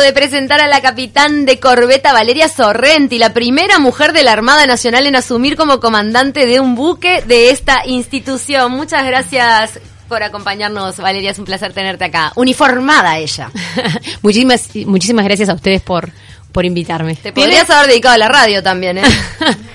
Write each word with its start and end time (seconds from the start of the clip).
de 0.00 0.14
presentar 0.14 0.58
a 0.62 0.68
la 0.68 0.80
capitán 0.80 1.44
de 1.44 1.60
corbeta 1.60 2.14
Valeria 2.14 2.48
Sorrenti, 2.48 3.18
la 3.18 3.34
primera 3.34 3.78
mujer 3.78 4.14
de 4.14 4.22
la 4.22 4.32
Armada 4.32 4.64
Nacional 4.64 5.06
en 5.06 5.16
asumir 5.16 5.54
como 5.54 5.80
comandante 5.80 6.46
de 6.46 6.60
un 6.60 6.74
buque 6.74 7.22
de 7.26 7.50
esta 7.50 7.82
institución. 7.84 8.72
Muchas 8.72 9.04
gracias 9.04 9.80
por 10.08 10.22
acompañarnos, 10.22 10.96
Valeria, 10.96 11.32
es 11.32 11.38
un 11.38 11.44
placer 11.44 11.74
tenerte 11.74 12.06
acá. 12.06 12.32
Uniformada 12.36 13.18
ella. 13.18 13.50
muchísimas, 14.22 14.70
muchísimas 14.86 15.26
gracias 15.26 15.50
a 15.50 15.52
ustedes 15.52 15.82
por, 15.82 16.08
por 16.52 16.64
invitarme. 16.64 17.14
Te 17.14 17.34
podrías 17.34 17.68
haber 17.68 17.90
dedicado 17.90 18.14
a 18.14 18.18
la 18.18 18.28
radio 18.28 18.62
también, 18.62 18.96
¿eh? 18.96 19.02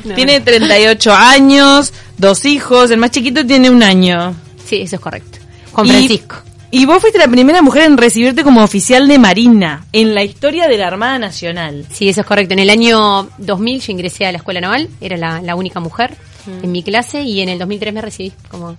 no. 0.03 0.15
Tiene 0.15 0.41
38 0.41 1.13
años, 1.13 1.93
dos 2.17 2.43
hijos, 2.45 2.89
el 2.89 2.97
más 2.97 3.11
chiquito 3.11 3.45
tiene 3.45 3.69
un 3.69 3.83
año. 3.83 4.35
Sí, 4.65 4.81
eso 4.81 4.95
es 4.95 5.01
correcto. 5.01 5.37
Juan 5.73 5.87
Francisco. 5.87 6.37
Y 6.43 6.46
vos 6.85 7.01
fuiste 7.01 7.19
la 7.19 7.27
primera 7.27 7.61
mujer 7.61 7.83
en 7.83 7.97
recibirte 7.97 8.43
como 8.43 8.63
oficial 8.63 9.07
de 9.07 9.19
Marina 9.19 9.85
en 9.93 10.13
la 10.13 10.23
historia 10.23 10.67
de 10.67 10.77
la 10.77 10.87
Armada 10.87 11.19
Nacional. 11.19 11.85
Sí, 11.91 12.09
eso 12.09 12.21
es 12.21 12.27
correcto. 12.27 12.53
En 12.53 12.59
el 12.59 12.69
año 12.69 13.29
2000 13.37 13.81
yo 13.81 13.91
ingresé 13.91 14.25
a 14.25 14.31
la 14.31 14.37
Escuela 14.37 14.61
Naval, 14.61 14.89
era 15.01 15.17
la, 15.17 15.41
la 15.41 15.55
única 15.55 15.79
mujer 15.79 16.15
mm. 16.45 16.63
en 16.65 16.71
mi 16.71 16.83
clase 16.83 17.21
y 17.21 17.41
en 17.41 17.49
el 17.49 17.59
2003 17.59 17.93
me 17.93 18.01
recibí 18.01 18.33
como 18.49 18.75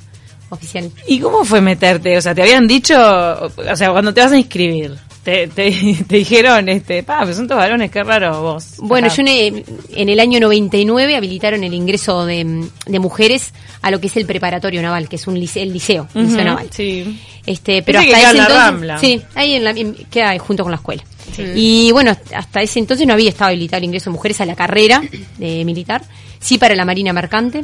oficial. 0.51 0.91
¿Y 1.07 1.19
cómo 1.21 1.45
fue 1.45 1.61
meterte? 1.61 2.17
O 2.17 2.21
sea, 2.21 2.35
te 2.35 2.43
habían 2.43 2.67
dicho, 2.67 2.95
o 2.97 3.77
sea, 3.77 3.91
cuando 3.91 4.13
te 4.15 4.21
vas 4.21 4.33
a 4.33 4.39
inscribir, 4.39 4.97
te, 5.29 5.47
te, 5.49 5.71
te 6.09 6.17
dijeron, 6.17 6.71
este, 6.71 7.03
pa, 7.03 7.23
pues 7.23 7.37
son 7.37 7.47
todos 7.47 7.61
varones, 7.61 7.91
qué 7.91 8.03
raro 8.03 8.41
vos. 8.41 8.77
Bueno, 8.79 9.09
yo 9.09 9.23
en, 9.27 9.63
en, 9.95 10.09
el 10.09 10.21
año 10.21 10.41
99 10.41 11.17
habilitaron 11.17 11.63
el 11.65 11.75
ingreso 11.75 12.25
de, 12.25 12.67
de, 12.87 12.99
mujeres 12.99 13.53
a 13.83 13.91
lo 13.91 14.01
que 14.01 14.07
es 14.07 14.17
el 14.17 14.25
preparatorio 14.25 14.81
naval, 14.81 15.07
que 15.07 15.17
es 15.17 15.27
un 15.27 15.39
liceo, 15.39 15.63
el 15.63 15.73
liceo, 15.75 16.09
uh 16.15 16.19
-huh, 16.19 16.23
liceo 16.23 16.45
naval. 16.45 16.69
Sí. 16.71 17.21
Este, 17.45 17.83
pero 17.83 17.99
hasta 18.01 18.19
ese 18.19 18.31
entonces, 18.31 18.57
Rambla. 18.57 18.99
sí, 18.99 19.23
ahí 19.35 19.55
en 19.55 19.65
la, 19.65 19.71
en- 19.71 19.95
queda 20.11 20.39
junto 20.39 20.63
con 20.63 20.73
la 20.73 20.77
escuela. 20.77 21.03
Y 21.55 21.93
bueno, 21.93 22.17
hasta 22.35 22.63
ese 22.63 22.79
entonces 22.79 23.07
no 23.07 23.13
había 23.13 23.29
estado 23.29 23.51
habilitado 23.51 23.79
el 23.79 23.85
ingreso 23.85 24.09
de 24.09 24.15
mujeres 24.15 24.41
a 24.41 24.47
la 24.47 24.57
carrera 24.57 25.03
de 25.37 25.63
militar, 25.65 26.03
sí 26.41 26.57
para 26.57 26.75
la 26.75 26.87
Marina 26.87 27.13
Mercante. 27.13 27.63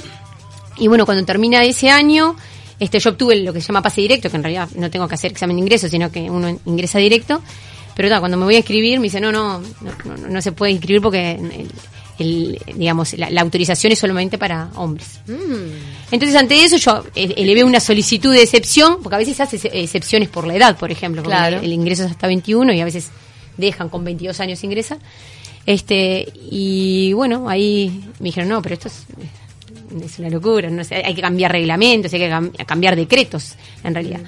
Y 0.77 0.89
bueno, 0.89 1.07
cuando 1.07 1.25
termina 1.25 1.65
ese 1.65 1.89
año, 1.89 2.37
este, 2.81 2.99
yo 2.99 3.11
obtuve 3.11 3.37
lo 3.37 3.53
que 3.53 3.61
se 3.61 3.69
llama 3.69 3.83
pase 3.83 4.01
directo, 4.01 4.31
que 4.31 4.37
en 4.37 4.43
realidad 4.43 4.69
no 4.77 4.91
tengo 4.91 5.07
que 5.09 5.15
hacer 5.15 5.31
examen 5.33 5.57
de 5.57 5.63
ingreso, 5.63 5.89
sino 5.89 6.11
que 6.11 6.31
uno 6.31 6.59
ingresa 6.67 6.99
directo. 6.99 7.43
Pero 7.97 8.09
ta, 8.09 8.19
cuando 8.19 8.37
me 8.37 8.45
voy 8.45 8.55
a 8.57 8.59
inscribir, 8.59 8.99
me 8.99 9.05
dice, 9.05 9.21
no, 9.21 9.31
no, 9.31 9.61
no, 9.61 9.67
no, 10.05 10.17
no 10.29 10.43
se 10.43 10.51
puede 10.53 10.73
inscribir 10.73 11.01
porque 11.01 11.33
el, 11.33 11.71
el- 12.19 12.61
digamos, 12.77 13.13
la, 13.17 13.31
la 13.31 13.41
autorización 13.43 13.93
es 13.93 13.99
solamente 14.01 14.37
para 14.37 14.71
hombres. 14.75 15.21
Entonces, 16.11 16.37
ante 16.37 16.63
eso, 16.65 16.77
yo 16.77 17.05
eh, 17.15 17.35
elevé 17.37 17.63
una 17.65 17.79
solicitud 17.81 18.33
de 18.33 18.43
excepción, 18.43 18.99
porque 19.03 19.15
a 19.15 19.19
veces 19.19 19.39
hace 19.41 19.57
ex- 19.57 19.69
excepciones 19.73 20.29
por 20.29 20.45
la 20.47 20.57
edad, 20.57 20.77
por 20.77 20.91
ejemplo, 20.91 21.23
porque 21.23 21.37
Claro. 21.37 21.59
el, 21.59 21.67
el 21.67 21.73
ingreso 21.73 22.05
es 22.05 22.11
hasta 22.11 22.27
21 22.27 22.73
y 22.73 22.81
a 22.81 22.85
veces 22.85 23.11
dejan 23.57 23.89
con 23.89 24.05
22 24.05 24.41
años 24.41 24.63
ingresar. 24.65 24.99
Este, 25.67 26.27
y 26.51 27.13
bueno, 27.15 27.49
ahí 27.49 28.05
me 28.19 28.27
dijeron, 28.27 28.49
no, 28.51 28.61
pero 28.61 28.75
esto 28.75 28.89
es, 28.89 29.05
es 30.03 30.19
una 30.19 30.31
locura, 30.31 30.69
no 30.71 30.83
sé, 30.85 30.97
hay 30.97 31.15
que 31.15 31.21
cambiar 31.23 31.53
reglamentos, 31.53 32.13
hay 32.13 32.21
que 32.21 32.31
cam- 32.31 32.53
cambiar 32.67 32.97
decretos, 32.97 33.55
en 33.83 33.95
realidad. 33.95 34.21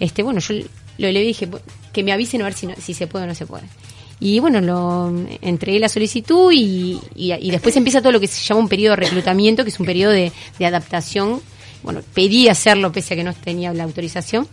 Este, 0.00 0.22
bueno, 0.22 0.40
yo 0.40 0.54
lo 0.98 1.08
y 1.08 1.12
dije, 1.22 1.48
"Bu- 1.50 1.60
que 1.92 2.02
me 2.02 2.12
avisen 2.12 2.40
a 2.42 2.44
ver 2.44 2.54
si, 2.54 2.66
no- 2.66 2.74
si 2.80 2.94
se 2.94 3.06
puede 3.06 3.24
o 3.24 3.28
no 3.28 3.34
se 3.34 3.46
puede. 3.46 3.64
Y 4.20 4.40
bueno, 4.40 4.60
lo 4.60 5.12
entregué 5.42 5.78
la 5.78 5.88
solicitud 5.88 6.50
y, 6.52 7.00
y, 7.14 7.32
y 7.32 7.50
después 7.50 7.76
empieza 7.76 8.00
todo 8.00 8.12
lo 8.12 8.20
que 8.20 8.26
se 8.26 8.42
llama 8.44 8.60
un 8.60 8.68
periodo 8.68 8.96
de 8.96 9.02
reclutamiento, 9.04 9.62
que 9.64 9.70
es 9.70 9.78
un 9.80 9.86
periodo 9.86 10.12
de, 10.12 10.32
de 10.58 10.66
adaptación. 10.66 11.40
Bueno, 11.82 12.00
pedí 12.14 12.48
hacerlo 12.48 12.90
pese 12.90 13.14
a 13.14 13.16
que 13.16 13.22
no 13.24 13.32
tenía 13.34 13.72
la 13.72 13.84
autorización 13.84 14.48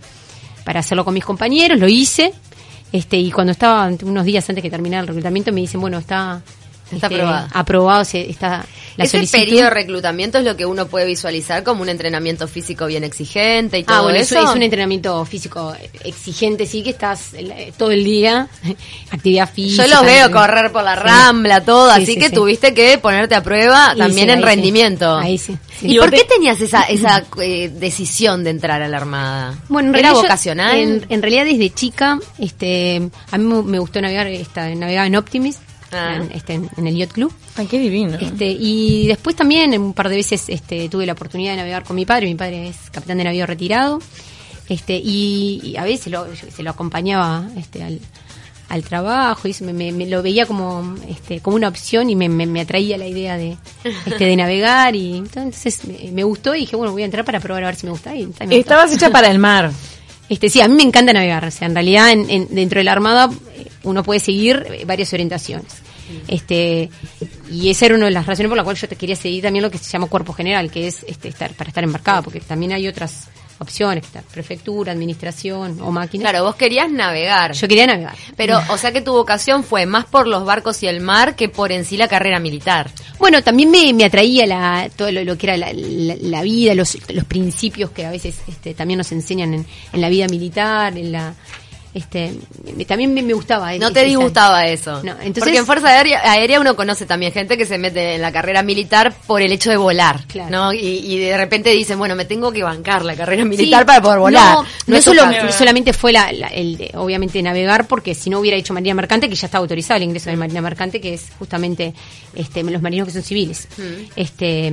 para 0.63 0.81
hacerlo 0.81 1.03
con 1.03 1.13
mis 1.16 1.25
compañeros, 1.25 1.79
lo 1.79 1.88
hice. 1.88 2.31
Este, 2.91 3.17
y 3.17 3.31
cuando 3.31 3.52
estaba 3.52 3.89
unos 4.03 4.25
días 4.25 4.47
antes 4.50 4.61
que 4.61 4.69
terminara 4.69 5.02
el 5.02 5.07
reclutamiento 5.07 5.52
me 5.52 5.61
dicen, 5.61 5.81
bueno, 5.81 5.97
está, 5.97 6.41
Está 6.91 7.08
este, 7.08 7.16
aprobado. 7.22 7.47
aprobado, 7.53 8.05
se- 8.05 8.30
está 8.30 8.66
la 8.97 9.03
Ese 9.05 9.17
solicitud. 9.17 9.39
periodo 9.39 9.64
de 9.66 9.69
reclutamiento 9.72 10.38
es 10.38 10.45
lo 10.45 10.55
que 10.55 10.66
uno 10.66 10.88
puede 10.88 11.05
visualizar 11.05 11.64
como 11.64 11.81
un 11.81 11.89
entrenamiento 11.89 12.47
físico 12.47 12.85
bien 12.85 13.03
exigente 13.03 13.79
y 13.79 13.84
todo 13.84 13.97
Ah, 13.97 14.01
bueno, 14.03 14.19
eso 14.19 14.40
es 14.40 14.50
un 14.56 14.62
entrenamiento 14.62 15.25
físico 15.25 15.75
exigente, 16.03 16.66
sí, 16.66 16.84
que 16.84 16.91
estás 16.91 17.34
eh, 17.34 17.74
todo 17.78 17.91
el 17.91 18.03
día, 18.03 18.47
actividad 19.12 19.50
física. 19.51 19.85
Yo 19.85 19.95
los 19.95 20.06
veo 20.06 20.31
correr 20.31 20.72
por 20.72 20.84
la 20.84 20.95
Sí. 20.95 21.01
rambla, 21.03 21.62
todo, 21.66 21.94
Sí, 21.95 22.03
así 22.03 22.13
sí, 22.13 22.19
que 22.19 22.29
tuviste 22.29 22.74
que 22.74 22.97
ponerte 23.00 23.35
a 23.35 23.44
prueba 23.44 23.94
Y 23.95 24.00
también 24.00 24.29
en 24.29 24.40
ahí 24.40 24.44
rendimiento. 24.45 25.18
Ahí 25.18 25.38
sí. 25.38 25.57
¿Y, 25.81 25.95
Y 25.95 26.00
por 26.00 26.09
qué 26.12 26.19
te- 26.19 26.35
tenías 26.35 26.62
esa, 26.62 26.84
esa 26.84 27.24
eh, 27.41 27.69
decisión 27.69 28.44
de 28.44 28.51
entrar 28.51 28.81
a 28.81 28.88
la 28.88 28.97
Armada? 28.97 29.56
Bueno, 29.68 29.90
en 29.90 29.95
¿Era 29.95 30.01
realidad 30.09 30.22
yo- 30.22 30.22
vocacional? 30.28 30.78
en, 30.78 31.06
en 31.09 31.22
realidad 31.22 31.45
desde 31.45 31.69
chica, 31.74 32.18
este, 32.40 33.09
a 33.31 33.38
mí 33.38 33.44
me- 33.44 33.62
me 33.63 33.79
gustó 33.79 34.00
navegar, 34.01 34.28
esta, 34.28 34.69
navegaba 34.69 35.07
en 35.07 35.16
Optimist, 35.18 35.59
Ah. 35.95 36.16
en, 36.17 36.31
este, 36.31 36.53
en 36.53 36.88
el 36.88 36.95
Yacht 36.95 37.13
Club. 37.13 37.31
Ay, 37.56 37.67
qué 37.67 37.79
divino. 37.79 38.17
Este, 38.19 38.47
y 38.47 39.07
después 39.07 39.35
también 39.35 39.79
un 39.79 39.94
par 39.94 40.09
de 40.09 40.16
veces 40.17 40.45
este, 40.50 40.89
tuve 40.89 41.06
la 41.06 41.13
oportunidad 41.13 41.51
de 41.51 41.57
navegar 41.57 41.83
con 41.83 41.95
mi 41.95 42.06
padre. 42.06 42.28
Mi 42.28 42.35
padre 42.35 42.67
es 42.69 42.78
capitán 42.91 43.17
de 43.17 43.23
navío 43.23 43.45
retirado. 43.45 44.00
Este, 44.67 44.95
y, 44.95 45.61
y 45.63 45.78
a 45.78 45.83
veces 45.83 46.07
lo, 46.11 46.25
se 46.35 46.63
lo 46.63 46.72
acompañaba 46.72 47.47
este, 47.56 47.83
al, 47.83 48.00
al 48.69 48.81
trabajo 48.83 49.47
y 49.47 49.56
me, 49.61 49.73
me- 49.73 49.91
me 49.91 50.07
lo 50.07 50.23
veía 50.23 50.47
como, 50.47 50.95
este, 51.07 51.39
como 51.39 51.56
una 51.56 51.67
opción 51.67 52.09
y 52.09 52.16
me, 52.16 52.29
me- 52.29 52.47
me 52.47 52.62
atraía 52.62 52.97
la 52.97 53.06
idea 53.06 53.38
de, 53.38 53.57
este, 54.07 54.25
de 54.25 54.35
navegar. 54.35 54.95
Y 54.95 55.17
entonces 55.17 55.85
me, 55.85 56.12
me 56.12 56.23
gustó 56.23 56.56
y 56.56 56.62
dije, 56.62 56.75
bueno, 56.75 56.91
voy 56.94 57.03
a 57.03 57.06
entrar 57.06 57.23
para 57.23 57.39
probar 57.39 57.63
a 57.63 57.67
ver 57.67 57.75
si 57.75 57.85
me 57.85 57.91
gusta. 57.91 58.16
Y, 58.16 58.25
ta, 58.25 58.45
me 58.45 58.56
gustó. 58.56 58.59
Estabas 58.59 58.91
hecha 58.94 59.12
para 59.12 59.29
el 59.29 59.38
mar. 59.38 59.72
Este, 60.27 60.50
sí, 60.50 60.59
a 60.62 60.67
mí 60.67 60.73
me 60.75 60.81
encanta 60.81 61.13
navegar. 61.13 61.45
O 61.45 61.51
sea, 61.51 61.67
en 61.67 61.75
realidad, 61.75 62.09
en- 62.09 62.27
en- 62.27 62.47
dentro 62.50 62.79
de 62.79 62.85
la 62.85 62.94
Armada, 62.94 63.29
eh, 63.56 63.67
uno 63.83 64.01
puede 64.01 64.19
seguir 64.19 64.66
eh, 64.72 64.83
varias 64.83 65.13
orientaciones. 65.13 65.67
Este, 66.27 66.89
y 67.51 67.69
esa 67.69 67.85
era 67.88 67.95
una 67.95 68.05
de 68.05 68.11
las 68.11 68.25
razones 68.25 68.49
por 68.49 68.57
la 68.57 68.63
cual 68.63 68.75
yo 68.75 68.88
te 68.88 68.95
quería 68.95 69.16
seguir 69.16 69.43
también 69.43 69.63
lo 69.63 69.71
que 69.71 69.77
se 69.77 69.89
llama 69.91 70.07
cuerpo 70.07 70.33
general, 70.33 70.71
que 70.71 70.88
es 70.88 71.03
este, 71.07 71.27
estar 71.29 71.51
para 71.53 71.69
estar 71.69 71.83
embarcado, 71.83 72.23
porque 72.23 72.39
también 72.39 72.71
hay 72.73 72.88
otras 72.88 73.27
opciones, 73.57 74.01
que 74.01 74.07
está 74.07 74.21
prefectura, 74.21 74.91
administración 74.91 75.79
o 75.81 75.89
máquina. 75.89 76.29
Claro, 76.29 76.44
vos 76.44 76.55
querías 76.55 76.91
navegar. 76.91 77.53
Yo 77.53 77.69
quería 77.69 77.88
navegar. 77.88 78.13
Pero, 78.35 78.59
o 78.69 78.77
sea 78.77 78.91
que 78.91 78.99
tu 79.01 79.13
vocación 79.13 79.63
fue 79.63 79.85
más 79.85 80.03
por 80.05 80.27
los 80.27 80.44
barcos 80.44 80.83
y 80.83 80.88
el 80.88 80.99
mar 80.99 81.38
que 81.38 81.47
por 81.47 81.71
en 81.71 81.85
sí 81.85 81.95
la 81.95 82.09
carrera 82.09 82.38
militar. 82.39 82.91
Bueno, 83.17 83.41
también 83.44 83.71
me, 83.71 83.94
me 83.94 84.03
atraía 84.03 84.45
la, 84.45 84.89
todo 84.94 85.09
lo, 85.09 85.23
lo 85.23 85.38
que 85.38 85.47
era 85.47 85.55
la, 85.57 85.71
la- 85.73 86.17
la 86.19 86.41
vida, 86.41 86.75
los, 86.75 86.97
los 87.13 87.23
principios 87.23 87.91
que 87.91 88.05
a 88.05 88.11
veces 88.11 88.35
este, 88.47 88.73
también 88.73 88.97
nos 88.97 89.11
enseñan 89.13 89.53
en, 89.53 89.65
en 89.94 90.01
la 90.01 90.09
vida 90.09 90.27
militar, 90.27 90.97
en 90.97 91.13
la 91.13 91.33
este 91.95 92.33
también 92.88 93.13
me, 93.13 93.23
me 93.23 93.31
gustaba. 93.33 93.73
No 93.78 93.91
te 93.91 94.03
disgustaba 94.03 94.67
eso. 94.67 95.01
No, 95.01 95.11
entonces- 95.13 95.44
Porque 95.44 95.57
en 95.57 95.66
Fuerza 95.66 95.88
aérea, 95.88 96.29
aérea 96.29 96.59
uno 96.59 96.75
conoce 96.75 97.06
también 97.06 97.31
gente 97.31 97.57
que 97.57 97.66
se 97.66 97.78
mete 97.78 98.16
en 98.16 98.22
la 98.22 98.31
carrera 98.33 98.61
militar 98.63 99.16
por 99.25 99.41
el 99.41 99.51
hecho 99.53 99.69
de 99.69 99.78
volar. 99.78 100.25
Claro. 100.28 100.50
¿no? 100.51 100.73
Y, 100.73 100.79
y 100.79 101.17
de 101.19 101.38
repente 101.38 101.69
dicen, 101.72 101.97
bueno, 101.97 102.13
me 102.16 102.25
tengo 102.25 102.51
que 102.51 102.61
bancar 102.63 103.06
la 103.06 103.16
carrera 103.16 103.44
Sí, 103.44 103.47
militar 103.50 103.85
para 103.85 104.01
poder 104.01 104.19
volar. 104.19 104.56
No, 104.57 104.66
no, 104.88 105.01
solo, 105.01 105.22
caso. 105.22 105.57
solamente 105.57 105.94
fue 105.94 106.11
la, 106.11 106.31
la- 106.33 106.47
el 106.47 106.91
obviamente 106.95 107.41
navegar, 107.41 107.88
porque 107.88 108.13
si 108.13 108.29
no 108.29 108.39
hubiera 108.39 108.57
hecho 108.57 108.73
Marina 108.73 108.94
Mercante, 108.94 109.29
que 109.29 109.35
ya 109.35 109.47
estaba 109.47 109.62
autorizado 109.62 109.95
el 109.97 110.03
ingreso 110.03 110.29
de 110.29 110.35
Marina 110.35 110.62
Mercante, 110.62 111.00
que 111.00 111.13
es 111.13 111.27
justamente 111.39 111.94
este, 112.35 112.62
los 112.63 112.81
marinos 112.81 113.07
que 113.07 113.13
son 113.13 113.23
civiles. 113.23 113.67
Este 114.17 114.67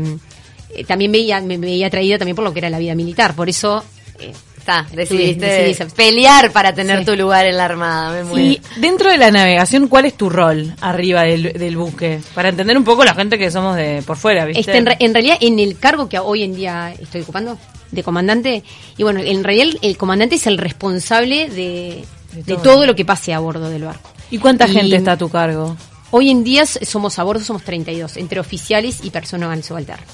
eh, 0.75 0.85
también 0.87 1.13
veía, 1.13 1.41
me 1.41 1.57
veía 1.59 1.87
atraída 1.87 2.19
también 2.19 2.35
por 2.35 2.45
lo 2.45 2.53
que 2.53 2.59
era 2.59 2.69
la 2.71 2.79
vida 2.79 2.95
militar, 2.95 3.35
por 3.37 3.49
eso 3.49 3.85
eh, 4.19 4.33
Está, 4.63 4.87
decidiste 4.95 5.77
pelear 5.97 6.53
para 6.53 6.73
tener 6.73 7.01
Sí. 7.01 7.05
tu 7.05 7.17
lugar 7.17 7.47
en 7.47 7.57
la 7.57 7.65
Armada. 7.65 8.13
Me 8.13 8.23
muero. 8.25 8.47
Y 8.47 8.61
dentro 8.81 9.11
de 9.11 9.19
la 9.19 9.31
navegación, 9.33 9.89
¿cuál 9.89 10.05
es 10.05 10.15
tu 10.17 10.31
rol 10.31 10.73
arriba 10.81 11.23
del, 11.23 11.53
del 11.55 11.77
buque? 11.77 12.21
Para 12.35 12.51
entender 12.51 12.79
un 12.79 12.85
poco 12.85 13.05
la 13.05 13.13
gente 13.15 13.39
que 13.39 13.51
somos 13.51 13.75
de 13.77 14.03
por 14.07 14.17
fuera, 14.17 14.45
¿viste? 14.45 14.61
Este, 14.61 14.77
en, 14.79 14.87
re- 14.87 14.97
en 15.01 15.13
realidad, 15.15 15.37
en 15.41 15.59
el 15.59 15.79
cargo 15.79 16.09
que 16.09 16.19
hoy 16.21 16.45
en 16.45 16.55
día 16.55 16.95
estoy 16.97 17.23
ocupando, 17.23 17.59
de 17.91 18.03
comandante, 18.05 18.63
y 18.97 19.03
bueno, 19.03 19.19
en 19.21 19.43
realidad 19.43 19.67
el, 19.69 19.79
el 19.83 19.97
comandante 19.97 20.37
es 20.37 20.47
el 20.47 20.59
responsable 20.59 21.49
de, 21.51 22.05
De 22.33 22.43
de 22.45 22.57
todo. 22.57 22.87
lo 22.87 22.95
que 22.95 23.05
pase 23.05 23.35
a 23.35 23.41
bordo 23.41 23.69
del 23.69 23.83
barco. 23.83 24.11
¿Y 24.31 24.39
cuánta 24.39 24.69
Y- 24.69 24.73
gente 24.75 24.95
está 24.97 25.13
a 25.13 25.19
tu 25.19 25.29
cargo? 25.29 25.77
Hoy 26.13 26.31
en 26.31 26.45
día 26.45 26.67
somos 26.67 27.19
a 27.19 27.23
bordo, 27.25 27.43
somos 27.43 27.63
32, 27.65 28.17
entre 28.19 28.39
oficiales 28.39 29.01
y 29.03 29.11
personal 29.11 29.63
subalterno. 29.65 30.07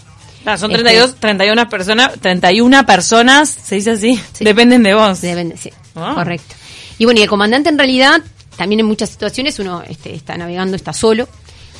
Ah, 0.44 0.56
son 0.56 0.70
Este- 0.70 0.82
32, 0.84 1.16
31 1.20 1.68
personas, 1.68 2.12
31 2.20 2.86
personas, 2.86 3.48
se 3.50 3.74
dice 3.76 3.90
así, 3.92 4.20
Sí. 4.32 4.44
dependen 4.44 4.82
de 4.82 4.94
vos. 4.94 5.20
Deben 5.20 5.50
de- 5.50 5.56
sí, 5.56 5.70
Ah. 5.94 6.12
correcto. 6.14 6.54
Y 6.98 7.04
bueno, 7.04 7.20
y 7.20 7.22
el 7.24 7.28
comandante 7.28 7.68
en 7.68 7.78
realidad, 7.78 8.22
también 8.56 8.80
en 8.80 8.86
muchas 8.86 9.10
situaciones 9.10 9.58
uno 9.58 9.82
este, 9.88 10.14
está 10.14 10.36
navegando, 10.36 10.76
está 10.76 10.92
solo, 10.92 11.28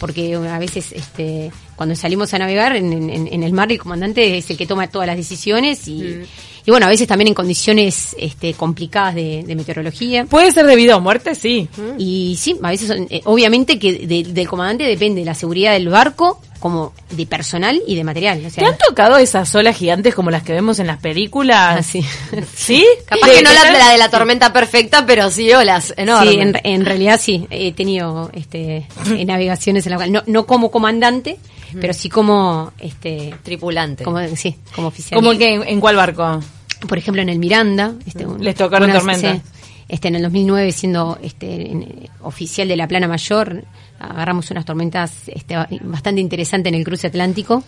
porque 0.00 0.34
a 0.36 0.58
veces 0.58 0.92
este, 0.92 1.50
cuando 1.76 1.94
salimos 1.96 2.32
a 2.34 2.38
navegar 2.38 2.76
en, 2.76 2.92
en- 2.92 3.28
en 3.32 3.42
el 3.42 3.52
mar, 3.52 3.70
el 3.72 3.78
comandante 3.78 4.36
es 4.38 4.48
el 4.50 4.56
que 4.56 4.66
toma 4.66 4.86
todas 4.88 5.06
las 5.06 5.16
decisiones 5.16 5.88
y, 5.88 6.20
y 6.68 6.70
bueno, 6.70 6.84
a 6.84 6.90
veces 6.90 7.08
también 7.08 7.28
en 7.28 7.34
condiciones 7.34 8.14
este, 8.18 8.52
complicadas 8.52 9.14
de, 9.14 9.42
de 9.42 9.56
meteorología. 9.56 10.26
¿Puede 10.26 10.52
ser 10.52 10.66
debido 10.66 10.94
a 10.96 10.98
muerte? 11.00 11.34
Sí. 11.34 11.66
Y 11.96 12.36
sí, 12.38 12.58
a 12.62 12.68
veces, 12.68 12.90
eh, 13.08 13.22
obviamente 13.24 13.78
que 13.78 14.06
de- 14.06 14.22
del 14.24 14.46
comandante 14.46 14.84
depende 14.84 15.24
la 15.24 15.32
seguridad 15.32 15.72
del 15.72 15.88
barco, 15.88 16.42
como 16.60 16.92
de 17.08 17.24
personal 17.24 17.80
y 17.86 17.94
de 17.94 18.04
material. 18.04 18.44
O 18.44 18.50
¿Te 18.50 18.66
han 18.66 18.76
tocado 18.76 19.16
esas 19.16 19.54
olas 19.54 19.78
gigantes 19.78 20.14
como 20.14 20.30
las 20.30 20.42
que 20.42 20.52
vemos 20.52 20.78
en 20.78 20.88
las 20.88 20.98
películas? 21.00 21.76
Ah, 21.78 21.82
sí. 21.82 22.04
¿Sí? 22.54 22.84
Capaz 23.06 23.28
De- 23.28 23.32
que 23.36 23.42
no 23.44 23.52
la, 23.54 23.64
de- 23.64 23.78
la 23.78 23.90
de 23.92 23.96
la 23.96 24.10
tormenta 24.10 24.52
perfecta, 24.52 25.06
pero 25.06 25.30
sí 25.30 25.50
olas 25.50 25.94
enormes. 25.96 26.34
Sí, 26.34 26.38
en, 26.38 26.54
en 26.64 26.84
realidad 26.84 27.18
sí, 27.18 27.46
he 27.48 27.72
tenido 27.72 28.30
este, 28.34 28.86
eh, 29.16 29.24
navegaciones 29.24 29.86
en 29.86 29.90
la 29.92 29.96
cual, 29.96 30.12
no, 30.12 30.22
no 30.26 30.44
como 30.44 30.70
comandante, 30.70 31.38
pero 31.80 31.94
sí 31.94 32.10
como, 32.10 32.72
este, 32.78 33.34
Tripulante. 33.42 34.04
como, 34.04 34.18
sí, 34.36 34.54
como 34.74 34.88
oficial. 34.88 35.18
¿Cómo 35.18 35.38
que 35.38 35.54
en, 35.54 35.62
en 35.66 35.80
cuál 35.80 35.96
barco? 35.96 36.40
Por 36.86 36.98
ejemplo, 36.98 37.22
en 37.22 37.28
el 37.28 37.38
Miranda. 37.38 37.94
Este, 38.06 38.26
un- 38.26 38.42
Les 38.44 38.54
tocaron 38.54 38.90
una- 38.90 38.98
tormentas. 39.00 39.38
sí, 39.38 39.42
este, 39.88 40.08
en 40.08 40.14
el 40.16 40.22
2009, 40.22 40.70
siendo 40.72 41.18
este, 41.22 41.70
en- 41.70 42.08
oficial 42.22 42.68
de 42.68 42.76
la 42.76 42.86
Plana 42.86 43.08
Mayor, 43.08 43.64
agarramos 43.98 44.50
unas 44.50 44.64
tormentas 44.64 45.28
este, 45.28 45.56
bastante 45.82 46.20
interesantes 46.20 46.72
en 46.72 46.78
el 46.78 46.84
cruce 46.84 47.08
atlántico. 47.08 47.64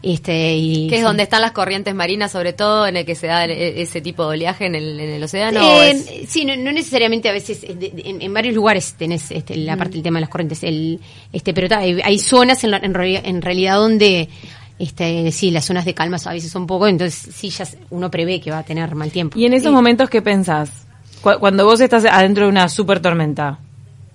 Este, 0.00 0.56
y, 0.56 0.86
que 0.88 0.94
es 0.94 1.00
sí. 1.00 1.04
donde 1.04 1.24
están 1.24 1.40
las 1.42 1.50
corrientes 1.50 1.92
marinas, 1.92 2.30
sobre 2.30 2.52
todo, 2.52 2.86
en 2.86 2.96
el 2.98 3.04
que 3.04 3.16
se 3.16 3.26
da 3.26 3.44
el- 3.44 3.50
e- 3.50 3.82
ese 3.82 4.00
tipo 4.00 4.22
de 4.22 4.28
oleaje 4.36 4.66
en 4.66 4.76
el, 4.76 5.00
en 5.00 5.10
el 5.10 5.22
océano. 5.24 5.58
¿o 5.60 5.82
Eh, 5.82 5.90
es- 5.90 6.30
Sí, 6.30 6.44
no, 6.44 6.54
no 6.54 6.70
necesariamente 6.70 7.28
a 7.28 7.32
veces, 7.32 7.64
en, 7.64 8.22
en 8.22 8.32
varios 8.34 8.54
lugares 8.54 8.94
tenés 8.96 9.28
este, 9.32 9.56
la 9.56 9.76
parte 9.76 9.94
del 9.94 10.04
tema 10.04 10.18
de 10.18 10.20
las 10.20 10.30
corrientes, 10.30 10.62
el, 10.62 11.00
este, 11.32 11.52
pero 11.52 11.68
ta, 11.68 11.78
hay, 11.78 11.98
hay 12.04 12.18
zonas 12.20 12.62
en, 12.62 12.70
la- 12.70 12.76
en 12.78 13.42
realidad 13.42 13.74
donde, 13.76 14.28
este, 14.78 15.30
sí, 15.32 15.50
las 15.50 15.64
zonas 15.64 15.84
de 15.84 15.94
calma 15.94 16.18
a 16.24 16.32
veces 16.32 16.50
son 16.50 16.66
poco, 16.66 16.86
entonces 16.86 17.34
sí, 17.34 17.50
ya 17.50 17.66
uno 17.90 18.10
prevé 18.10 18.40
que 18.40 18.50
va 18.50 18.58
a 18.58 18.62
tener 18.62 18.94
mal 18.94 19.10
tiempo. 19.10 19.38
¿Y 19.38 19.46
en 19.46 19.52
esos 19.54 19.72
momentos 19.72 20.08
qué 20.08 20.22
pensás? 20.22 20.70
Cu- 21.20 21.38
Cuando 21.40 21.64
vos 21.64 21.80
estás 21.80 22.04
adentro 22.04 22.44
de 22.44 22.50
una 22.50 22.68
super 22.68 23.00
tormenta. 23.00 23.58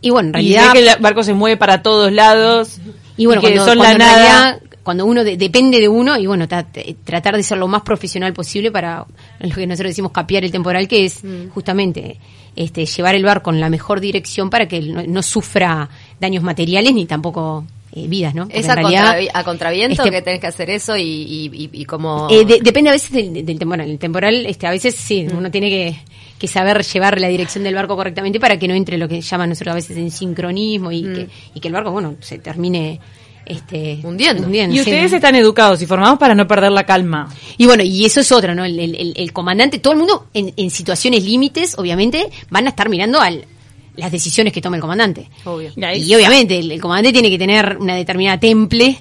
Y 0.02 0.10
bueno, 0.10 0.30
en 0.30 0.46
Y 0.46 0.54
realidad... 0.54 0.74
que 0.74 0.80
el 0.80 1.02
barco 1.02 1.24
se 1.24 1.34
mueve 1.34 1.58
para 1.58 1.82
todos 1.82 2.12
lados. 2.12 2.78
Y 3.18 3.26
bueno, 3.26 3.42
que 3.42 3.48
cuando, 3.54 3.66
son 3.66 3.78
cuando 3.78 3.98
la 4.00 4.06
nada. 4.06 4.18
realidad, 4.54 4.62
cuando 4.84 5.06
uno 5.06 5.24
de- 5.24 5.38
depende 5.38 5.80
de 5.80 5.88
uno, 5.88 6.18
y 6.18 6.28
bueno, 6.28 6.48
ta- 6.48 6.66
tratar 7.04 7.36
de 7.38 7.44
ser 7.44 7.58
lo 7.58 7.68
más 7.68 7.82
profesional 7.84 8.34
posible 8.34 8.72
para 8.72 9.06
lo 9.40 9.56
que 9.56 9.68
nosotros 9.68 9.92
decimos 9.92 10.12
capear 10.12 10.44
el 10.44 10.52
temporal, 10.52 10.88
que 10.88 11.06
es 11.06 11.24
Mm. 11.24 11.50
justamente 11.54 12.18
este 12.56 12.86
llevar 12.86 13.16
el 13.16 13.24
barco 13.24 13.50
en 13.52 13.60
la 13.60 13.70
mejor 13.70 14.00
dirección 14.00 14.50
para 14.50 14.68
que 14.68 14.82
no, 14.82 15.04
no 15.08 15.24
sufra 15.24 15.90
daños 16.20 16.44
materiales 16.44 16.94
ni 16.94 17.06
tampoco 17.06 17.66
eh, 17.96 18.08
vidas, 18.08 18.34
¿no? 18.34 18.44
Porque 18.46 18.60
¿Es 18.60 18.70
a, 18.70 18.76
realidad, 18.76 19.16
contravi- 19.18 19.30
a 19.34 19.44
contraviento 19.44 20.02
este, 20.04 20.12
que 20.16 20.22
tenés 20.22 20.40
que 20.40 20.48
hacer 20.48 20.70
eso 20.70 20.98
y, 20.98 21.02
y, 21.04 21.52
y- 21.54 21.70
y 21.82 21.86
como... 21.86 22.28
eh, 22.30 22.44
de- 22.46 22.60
depende 22.62 22.90
a 22.90 22.94
veces 22.94 23.12
del, 23.12 23.46
del 23.46 23.60
temporal. 23.60 23.90
El 23.90 24.00
temporal, 24.00 24.46
este, 24.46 24.66
a 24.68 24.72
veces 24.72 24.96
sí, 24.96 25.28
uno 25.32 25.52
tiene 25.52 25.70
que, 25.70 25.96
que 26.40 26.48
saber 26.48 26.84
llevar 26.84 27.20
la 27.22 27.28
dirección 27.28 27.64
del 27.64 27.76
barco 27.76 27.96
correctamente 27.96 28.40
para 28.40 28.58
que 28.58 28.68
no 28.68 28.74
entre 28.74 28.98
lo 28.98 29.08
que 29.08 29.22
llaman 29.22 29.50
nosotros 29.50 29.72
a 29.74 29.76
veces 29.76 29.98
en 29.98 30.10
sincronismo 30.12 30.92
y, 30.92 31.04
que, 31.04 31.28
y 31.54 31.60
que 31.60 31.68
el 31.68 31.74
barco, 31.74 31.92
bueno, 31.92 32.16
se 32.20 32.40
termine 32.40 33.00
este, 33.46 34.00
Hundiendo. 34.04 34.48
Y 34.74 34.78
sí. 34.78 34.80
ustedes 34.90 35.14
están 35.14 35.36
educados 35.36 35.82
y 35.82 35.86
formados 35.86 36.18
para 36.18 36.34
no 36.34 36.48
perder 36.48 36.72
la 36.72 36.86
calma. 36.86 37.28
Y 37.58 37.66
bueno, 37.66 37.84
y 37.84 38.06
eso 38.06 38.22
es 38.22 38.32
otra, 38.32 38.56
¿no? 38.56 38.64
El, 38.66 38.80
el- 38.80 38.96
el- 38.96 39.14
el 39.18 39.34
comandante, 39.34 39.80
todo 39.80 39.94
el 39.94 40.00
mundo 40.00 40.28
en, 40.34 40.54
en 40.56 40.70
situaciones 40.70 41.24
límites, 41.26 41.78
obviamente, 41.78 42.30
van 42.50 42.66
a 42.68 42.70
estar 42.70 42.88
mirando 42.90 43.20
al 43.20 43.46
las 43.96 44.12
decisiones 44.12 44.52
que 44.54 44.62
toma 44.62 44.76
el 44.78 44.82
comandante. 44.82 45.30
Obvio. 45.46 45.72
Y 45.76 46.16
obviamente 46.16 46.58
el, 46.60 46.72
el 46.72 46.82
comandante 46.82 47.14
tiene 47.14 47.30
que 47.30 47.38
tener 47.38 47.78
una 47.80 47.96
determinada 47.96 48.40
temple, 48.40 48.98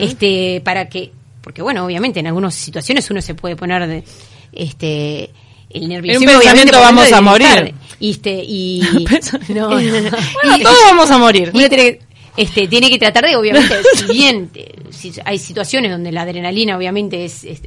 este, 0.00 0.60
para 0.64 0.88
que, 0.88 1.12
porque 1.42 1.62
bueno, 1.62 1.84
obviamente 1.84 2.20
en 2.20 2.26
algunas 2.26 2.54
situaciones 2.54 3.10
uno 3.10 3.20
se 3.20 3.34
puede 3.34 3.56
poner 3.56 3.86
de, 3.86 4.04
este, 4.52 5.30
el 5.70 5.88
nerviosismo. 5.88 6.30
En 6.30 6.36
un 6.36 6.42
obviamente, 6.42 6.72
pensamiento 6.72 6.80
vamos 6.80 7.12
a 7.12 7.20
morir. 7.20 7.74
Y 8.00 8.10
este, 8.12 8.42
y, 8.46 8.80
no, 9.54 9.68
no. 9.68 9.68
Bueno, 9.80 10.10
Y- 10.58 10.62
todos 10.62 10.78
vamos 10.86 11.10
a 11.10 11.18
morir. 11.18 11.50
uno 11.54 11.68
tiene 11.68 11.98
que, 11.98 12.00
este, 12.36 12.66
tiene 12.68 12.88
que 12.90 12.98
tratar 12.98 13.24
de, 13.26 13.36
obviamente, 13.36 13.74
si 13.94 14.04
bien 14.12 14.50
eh, 14.54 14.72
si 14.90 15.12
hay 15.24 15.38
situaciones 15.38 15.90
donde 15.90 16.12
la 16.12 16.22
adrenalina, 16.22 16.76
obviamente, 16.76 17.24
es. 17.24 17.44
es- 17.44 17.62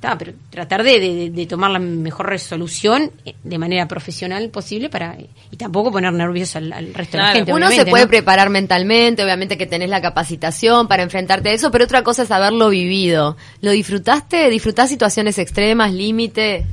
está, 0.00 0.16
pero 0.16 0.32
tratar 0.48 0.82
de, 0.82 0.98
de- 0.98 1.30
de 1.30 1.46
tomar 1.46 1.70
la 1.70 1.78
mejor 1.78 2.26
resolución 2.26 3.10
eh, 3.26 3.34
de 3.44 3.58
manera 3.58 3.86
profesional 3.86 4.48
posible 4.48 4.88
para 4.88 5.16
y 5.50 5.56
tampoco 5.58 5.92
poner 5.92 6.10
nervioso 6.14 6.56
al, 6.56 6.72
al 6.72 6.94
resto 6.94 7.18
de 7.18 7.22
la 7.22 7.32
gente. 7.32 7.52
Uno 7.52 7.70
se 7.70 7.84
puede 7.84 8.04
¿no? 8.04 8.08
preparar 8.08 8.48
mentalmente, 8.48 9.22
obviamente 9.22 9.58
que 9.58 9.66
tenés 9.66 9.90
la 9.90 10.00
capacitación 10.00 10.88
para 10.88 11.02
enfrentarte 11.02 11.50
a 11.50 11.52
eso, 11.52 11.70
pero 11.70 11.84
otra 11.84 12.02
cosa 12.02 12.22
es 12.22 12.30
haberlo 12.30 12.70
vivido. 12.70 13.36
¿Lo 13.60 13.72
disfrutaste? 13.72 14.48
¿Disfrutás 14.48 14.88
situaciones 14.88 15.36
extremas, 15.38 15.92
límite? 15.92 16.64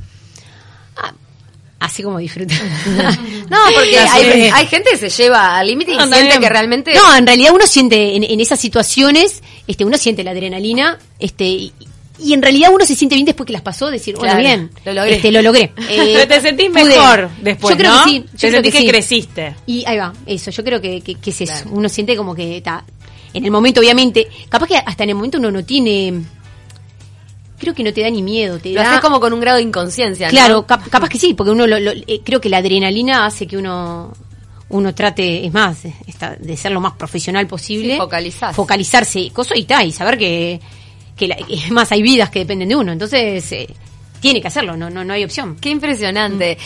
Así 1.80 2.02
como 2.02 2.18
disfrutar. 2.18 2.58
No, 3.48 3.56
porque 3.74 3.98
hay, 4.52 4.66
gente 4.66 4.90
que 4.90 4.96
se 4.98 5.08
lleva 5.10 5.56
al 5.56 5.66
límite 5.68 5.92
y 5.92 5.96
No, 5.96 6.06
siente 6.06 6.38
que 6.40 6.48
realmente... 6.48 6.92
No, 6.94 7.16
en 7.16 7.26
realidad 7.26 7.52
uno 7.54 7.66
siente 7.66 8.14
en, 8.16 8.24
en 8.24 8.40
esas 8.40 8.60
situaciones, 8.60 9.42
este, 9.66 9.84
uno 9.86 9.96
siente 9.96 10.22
la 10.24 10.32
adrenalina, 10.32 10.98
este, 11.18 11.44
y, 11.44 11.72
y 12.20 12.32
en 12.32 12.42
realidad 12.42 12.70
uno 12.74 12.84
se 12.84 12.94
siente 12.94 13.14
bien 13.14 13.26
después 13.26 13.46
que 13.46 13.52
las 13.52 13.62
pasó, 13.62 13.90
decir, 13.90 14.16
bueno, 14.16 14.32
Claro, 14.34 14.46
bien, 14.48 14.70
lo 14.84 14.92
logré. 14.94 15.14
Este, 15.16 15.32
lo 15.32 15.42
logré. 15.42 15.72
Eh, 15.88 16.12
Pero 16.14 16.28
te 16.28 16.40
sentís 16.40 16.68
pude. 16.70 16.84
mejor 16.84 17.30
después, 17.42 17.74
Yo 17.74 17.78
creo 17.78 17.92
¿no? 17.92 18.04
que 18.04 18.10
sí. 18.10 18.18
yo 18.18 18.30
Te 18.30 18.38
creo 18.38 18.52
sentís 18.52 18.72
que 18.72 18.80
sí. 18.80 18.88
creciste. 18.88 19.56
Y 19.66 19.84
ahí 19.86 19.96
va, 19.98 20.12
eso, 20.26 20.50
yo 20.50 20.64
creo 20.64 20.80
que, 20.80 21.00
que, 21.00 21.14
que 21.14 21.30
es 21.30 21.40
eso. 21.42 21.52
Claro. 21.52 21.70
Uno 21.72 21.88
siente 21.88 22.16
como 22.16 22.34
que 22.34 22.56
está. 22.58 22.84
En 23.34 23.44
el 23.44 23.50
momento, 23.50 23.80
obviamente, 23.80 24.26
capaz 24.48 24.66
que 24.66 24.76
hasta 24.76 25.04
en 25.04 25.10
el 25.10 25.14
momento 25.16 25.38
uno 25.38 25.50
no 25.50 25.64
tiene. 25.64 26.22
Creo 27.58 27.74
que 27.74 27.82
no 27.82 27.92
te 27.92 28.02
da 28.02 28.10
ni 28.10 28.22
miedo, 28.22 28.58
te 28.58 28.70
Lo 28.70 28.80
da. 28.80 28.90
haces 28.90 29.00
como 29.00 29.18
con 29.18 29.32
un 29.32 29.40
grado 29.40 29.56
de 29.56 29.64
inconsciencia, 29.64 30.28
¿no? 30.28 30.30
Claro, 30.30 30.64
cap- 30.66 30.88
capaz 30.88 31.08
que 31.08 31.18
sí, 31.18 31.34
porque 31.34 31.50
uno 31.50 31.66
lo, 31.66 31.78
lo- 31.80 31.90
eh, 31.90 32.20
creo 32.24 32.40
que 32.40 32.48
la 32.48 32.58
adrenalina 32.58 33.26
hace 33.26 33.46
que 33.46 33.56
uno 33.56 34.12
uno 34.70 34.94
trate, 34.94 35.46
es 35.46 35.52
más, 35.52 35.84
eh, 35.86 35.94
esta- 36.06 36.36
de 36.36 36.56
ser 36.56 36.70
lo 36.72 36.80
más 36.80 36.92
profesional 36.92 37.46
posible. 37.48 37.94
Sí, 37.94 37.98
focalizás. 37.98 38.54
Focalizarse, 38.54 39.30
cosa 39.32 39.56
y 39.56 39.64
tal, 39.64 39.86
y 39.88 39.92
saber 39.92 40.18
que, 40.18 40.60
que 41.18 41.28
la- 41.28 41.36
más, 41.70 41.92
hay 41.92 42.00
vidas 42.02 42.30
que 42.30 42.38
dependen 42.38 42.68
de 42.70 42.76
uno. 42.76 42.92
Entonces, 42.92 43.52
eh, 43.52 43.68
tiene 44.20 44.40
que 44.40 44.48
hacerlo, 44.48 44.76
no, 44.76 44.88
no, 44.88 45.04
no 45.04 45.12
hay 45.12 45.24
opción. 45.24 45.56
Qué 45.60 45.68
impresionante. 45.70 46.56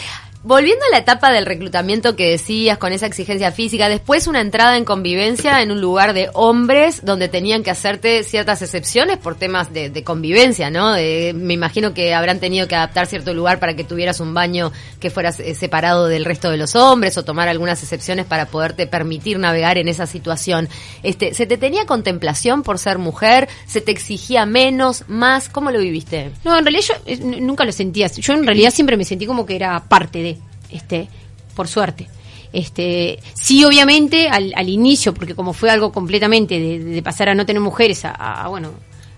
Volviendo 0.45 0.85
a 0.87 0.91
la 0.91 0.99
etapa 0.99 1.31
del 1.31 1.47
reclutamiento 1.47 2.17
que 2.17 2.31
decías, 2.31 2.77
con 2.77 2.93
esa 2.93 3.07
exigencia 3.07 3.53
física, 3.53 3.89
después 3.89 4.27
una 4.27 4.41
entrada 4.41 4.77
en 4.77 4.85
convivencia 4.85 5.63
en 5.63 5.71
un 5.71 5.81
lugar 5.81 6.15
de 6.15 6.31
hombres 6.35 7.05
donde 7.05 7.29
tenían 7.29 7.63
que 7.63 7.71
hacerte 7.71 8.25
ciertas 8.25 8.61
excepciones 8.61 9.19
por 9.19 9.37
temas 9.37 9.73
de, 9.73 10.03
convivencia, 10.03 10.69
¿no? 10.69 10.95
Me 10.95 11.55
imagino 11.55 11.95
que 11.95 12.13
habrán 12.13 12.41
tenido 12.41 12.67
que 12.67 12.75
adaptar 12.75 13.07
cierto 13.07 13.33
lugar 13.35 13.61
para 13.61 13.77
que 13.77 13.85
tuvieras 13.85 14.19
un 14.19 14.35
baño 14.35 14.73
que 14.99 15.11
fueras 15.11 15.39
eh, 15.39 15.55
separado 15.55 16.09
del 16.09 16.25
resto 16.25 16.51
de 16.51 16.57
los 16.57 16.75
hombres 16.75 17.17
o 17.19 17.25
tomar 17.25 17.47
algunas 17.49 17.81
excepciones 17.81 18.27
para 18.27 18.47
poderte 18.47 18.89
permitir 18.89 19.39
navegar 19.39 19.79
en 19.79 19.87
esa 19.87 20.07
situación. 20.07 20.69
Este, 21.05 21.35
¿Se 21.35 21.47
te 21.47 21.57
tenía 21.57 21.87
contemplación 21.87 22.65
por 22.65 22.81
ser 22.81 22.99
mujer? 22.99 23.49
¿Se 23.67 23.81
te 23.81 23.93
exigía 23.93 24.45
menos, 24.45 25.05
más? 25.07 25.49
¿Cómo 25.49 25.71
lo 25.71 25.79
viviste? 25.79 26.33
No, 26.45 26.59
en 26.59 26.65
realidad 26.65 26.85
yo 26.89 26.95
eh, 27.07 27.19
nunca 27.41 27.65
lo 27.65 27.71
sentía. 27.71 28.09
Yo 28.09 28.33
en 28.33 28.45
realidad 28.45 28.73
siempre 28.73 28.97
me 28.97 29.05
sentí 29.05 29.25
como 29.25 29.47
que 29.47 29.55
era 29.55 29.85
parte 29.85 30.19
de, 30.19 30.32
este, 30.73 31.09
por 31.55 31.69
suerte. 31.69 32.09
Este, 32.53 33.19
sí, 33.35 33.65
obviamente, 33.65 34.29
al, 34.29 34.53
al 34.55 34.69
inicio, 34.69 35.15
porque 35.15 35.35
como 35.35 35.53
fue 35.53 35.71
algo 35.71 35.91
completamente 35.91 36.59
de, 36.59 36.79
de 36.79 37.03
pasar 37.03 37.29
a 37.31 37.35
no 37.35 37.47
tener 37.47 37.63
mujeres 37.63 38.05
a, 38.05 38.11
a, 38.11 38.49
bueno, 38.49 38.73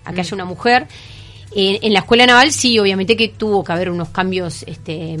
a 0.05 0.13
que 0.13 0.21
haya 0.21 0.35
una 0.35 0.45
mujer, 0.45 0.87
en, 1.53 1.79
en 1.81 1.93
la 1.93 1.99
escuela 1.99 2.25
naval 2.25 2.51
sí, 2.51 2.79
obviamente 2.79 3.17
que 3.17 3.29
tuvo 3.29 3.63
que 3.63 3.73
haber 3.73 3.89
unos 3.89 4.09
cambios, 4.09 4.63
este, 4.63 5.17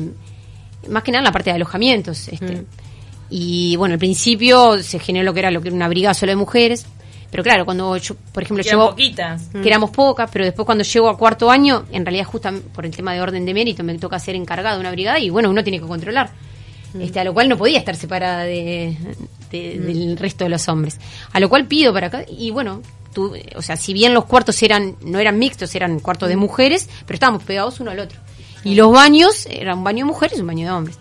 más 0.89 1.03
que 1.03 1.11
nada 1.11 1.19
en 1.19 1.25
la 1.25 1.31
parte 1.31 1.49
de 1.49 1.55
alojamientos, 1.55 2.27
este. 2.27 2.63
Y 3.29 3.75
bueno, 3.77 3.93
al 3.93 3.99
principio 3.99 4.81
se 4.83 4.99
generó 4.99 5.25
lo 5.25 5.33
que 5.33 5.39
era 5.39 5.49
lo 5.49 5.61
que 5.61 5.69
era 5.69 5.75
una 5.75 5.87
brigada 5.87 6.13
solo 6.13 6.31
de 6.31 6.35
mujeres, 6.35 6.85
pero 7.31 7.43
claro, 7.43 7.65
cuando 7.65 7.97
yo, 7.97 8.15
por 8.33 8.43
ejemplo, 8.43 8.63
llevo 8.63 8.89
poquitas. 8.91 9.43
que 9.61 9.67
éramos 9.67 9.89
pocas, 9.91 10.29
pero 10.31 10.45
después 10.45 10.65
cuando 10.65 10.83
llego 10.83 11.09
a 11.09 11.17
cuarto 11.17 11.49
año, 11.51 11.85
en 11.91 12.05
realidad 12.05 12.25
justamente 12.25 12.67
por 12.73 12.85
el 12.85 12.95
tema 12.95 13.13
de 13.13 13.21
orden 13.21 13.45
de 13.45 13.53
mérito 13.53 13.83
me 13.83 13.97
toca 13.97 14.17
ser 14.19 14.35
encargada 14.35 14.75
de 14.75 14.81
una 14.81 14.91
brigada 14.91 15.19
y 15.19 15.29
bueno, 15.29 15.49
uno 15.49 15.63
tiene 15.63 15.79
que 15.79 15.85
controlar. 15.87 16.31
Este, 16.99 17.19
a 17.19 17.25
lo 17.25 17.33
cual 17.33 17.49
no 17.49 17.57
podía 17.57 17.77
estar 17.77 17.93
separada 17.97 18.43
de, 18.43 18.95
de- 19.51 19.79
del 19.79 20.15
resto 20.17 20.45
de 20.45 20.49
los 20.49 20.69
hombres. 20.69 20.97
A 21.33 21.41
lo 21.41 21.49
cual 21.49 21.65
pido 21.67 21.91
para 21.91 22.07
acá 22.07 22.25
y 22.29 22.51
bueno, 22.51 22.81
tú, 23.13 23.33
o 23.55 23.61
sea, 23.61 23.75
si 23.75 23.91
bien 23.93 24.13
los 24.13 24.23
cuartos 24.25 24.63
eran 24.63 24.95
no 25.03 25.19
eran 25.19 25.37
mixtos, 25.37 25.75
eran 25.75 25.99
cuartos 25.99 26.29
de 26.29 26.37
mujeres, 26.37 26.89
pero 27.05 27.15
estábamos 27.15 27.43
pegados 27.43 27.81
uno 27.81 27.91
al 27.91 27.99
otro. 27.99 28.19
Y 28.63 28.75
los 28.75 28.91
baños, 28.93 29.45
era 29.49 29.75
un 29.75 29.83
baño 29.83 30.05
de 30.05 30.11
mujeres 30.11 30.37
y 30.37 30.41
un 30.41 30.47
baño 30.47 30.65
de 30.67 30.71
hombres. 30.71 30.97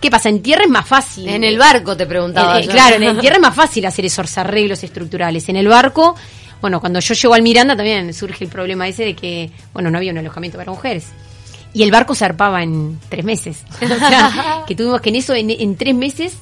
¿Qué 0.00 0.10
pasa? 0.10 0.28
En 0.28 0.40
tierra 0.42 0.64
es 0.64 0.70
más 0.70 0.86
fácil. 0.86 1.28
En 1.28 1.44
el 1.44 1.58
barco 1.58 1.96
te 1.96 2.06
preguntaba. 2.06 2.58
Eh, 2.60 2.64
yo. 2.64 2.70
claro, 2.70 2.96
en 2.96 3.02
el 3.02 3.18
tierra 3.20 3.36
es 3.36 3.42
más 3.42 3.54
fácil 3.54 3.84
hacer 3.86 4.04
esos 4.06 4.36
arreglos 4.38 4.82
estructurales. 4.82 5.48
En 5.48 5.56
el 5.56 5.68
barco, 5.68 6.14
bueno, 6.60 6.80
cuando 6.80 7.00
yo 7.00 7.14
llego 7.14 7.34
al 7.34 7.42
Miranda 7.42 7.76
también 7.76 8.12
surge 8.14 8.44
el 8.44 8.50
problema 8.50 8.88
ese 8.88 9.04
de 9.04 9.14
que, 9.14 9.50
bueno, 9.74 9.90
no 9.90 9.98
había 9.98 10.12
un 10.12 10.18
alojamiento 10.18 10.56
para 10.58 10.70
mujeres. 10.70 11.06
Y 11.72 11.82
el 11.82 11.90
barco 11.90 12.14
zarpaba 12.14 12.62
en 12.62 12.98
tres 13.08 13.24
meses. 13.24 13.62
O 13.82 13.86
sea, 13.86 14.64
que 14.66 14.74
tuvimos 14.74 15.00
que 15.00 15.10
en 15.10 15.16
eso, 15.16 15.34
en, 15.34 15.50
en 15.50 15.76
tres 15.76 15.94
meses, 15.94 16.34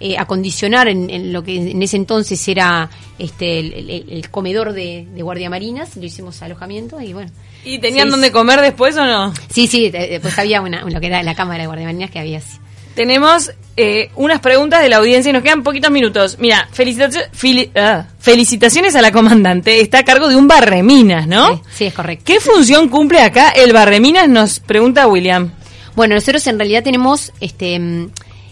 eh, 0.00 0.18
acondicionar 0.18 0.88
en, 0.88 1.08
en 1.08 1.32
lo 1.32 1.44
que 1.44 1.70
en 1.70 1.80
ese 1.82 1.96
entonces 1.96 2.46
era 2.48 2.90
este 3.18 3.60
el, 3.60 3.72
el- 3.72 4.06
el 4.10 4.28
comedor 4.30 4.72
de, 4.72 5.06
de 5.14 5.22
guardiamarinas, 5.22 5.96
lo 5.96 6.04
hicimos 6.04 6.42
alojamiento 6.42 7.00
y 7.00 7.12
bueno. 7.12 7.30
¿Y 7.64 7.78
tenían 7.78 8.06
Sí, 8.08 8.10
dónde 8.10 8.32
comer 8.32 8.60
después 8.60 8.96
o 8.96 9.06
no? 9.06 9.32
Sí, 9.50 9.68
sí, 9.68 9.88
de- 9.90 10.08
después 10.08 10.36
había 10.38 10.60
una, 10.60 10.82
lo 10.82 11.00
que 11.00 11.06
era 11.06 11.22
la 11.22 11.36
cámara 11.36 11.60
de 11.62 11.66
guardiamarinas 11.68 12.10
que 12.10 12.18
había 12.18 12.38
así. 12.38 12.58
Tenemos 12.94 13.52
eh, 13.76 14.10
unas 14.16 14.40
preguntas 14.40 14.80
de 14.82 14.88
la 14.88 14.96
audiencia 14.98 15.30
y 15.30 15.32
nos 15.32 15.42
quedan 15.42 15.62
poquitos 15.64 15.90
minutos. 15.90 16.36
Mira, 16.38 16.68
felicitacio- 16.72 17.28
fili- 17.32 17.70
ah, 17.74 18.06
felicitaciones 18.20 18.94
a 18.94 19.02
la 19.02 19.10
comandante. 19.10 19.80
Está 19.80 19.98
a 19.98 20.04
cargo 20.04 20.28
de 20.28 20.36
un 20.36 20.46
barreminas, 20.46 21.26
¿no? 21.26 21.54
Sí, 21.56 21.60
sí, 21.74 21.84
es 21.86 21.94
correcto. 21.94 22.24
¿Qué 22.26 22.38
función 22.40 22.88
cumple 22.88 23.20
acá 23.20 23.48
el 23.50 23.72
barreminas? 23.72 24.28
Nos 24.28 24.60
pregunta 24.60 25.06
William. 25.08 25.50
Bueno, 25.96 26.14
nosotros 26.14 26.46
en 26.46 26.58
realidad 26.58 26.82
tenemos 26.84 27.32
este 27.40 27.78
mm, 27.78 28.10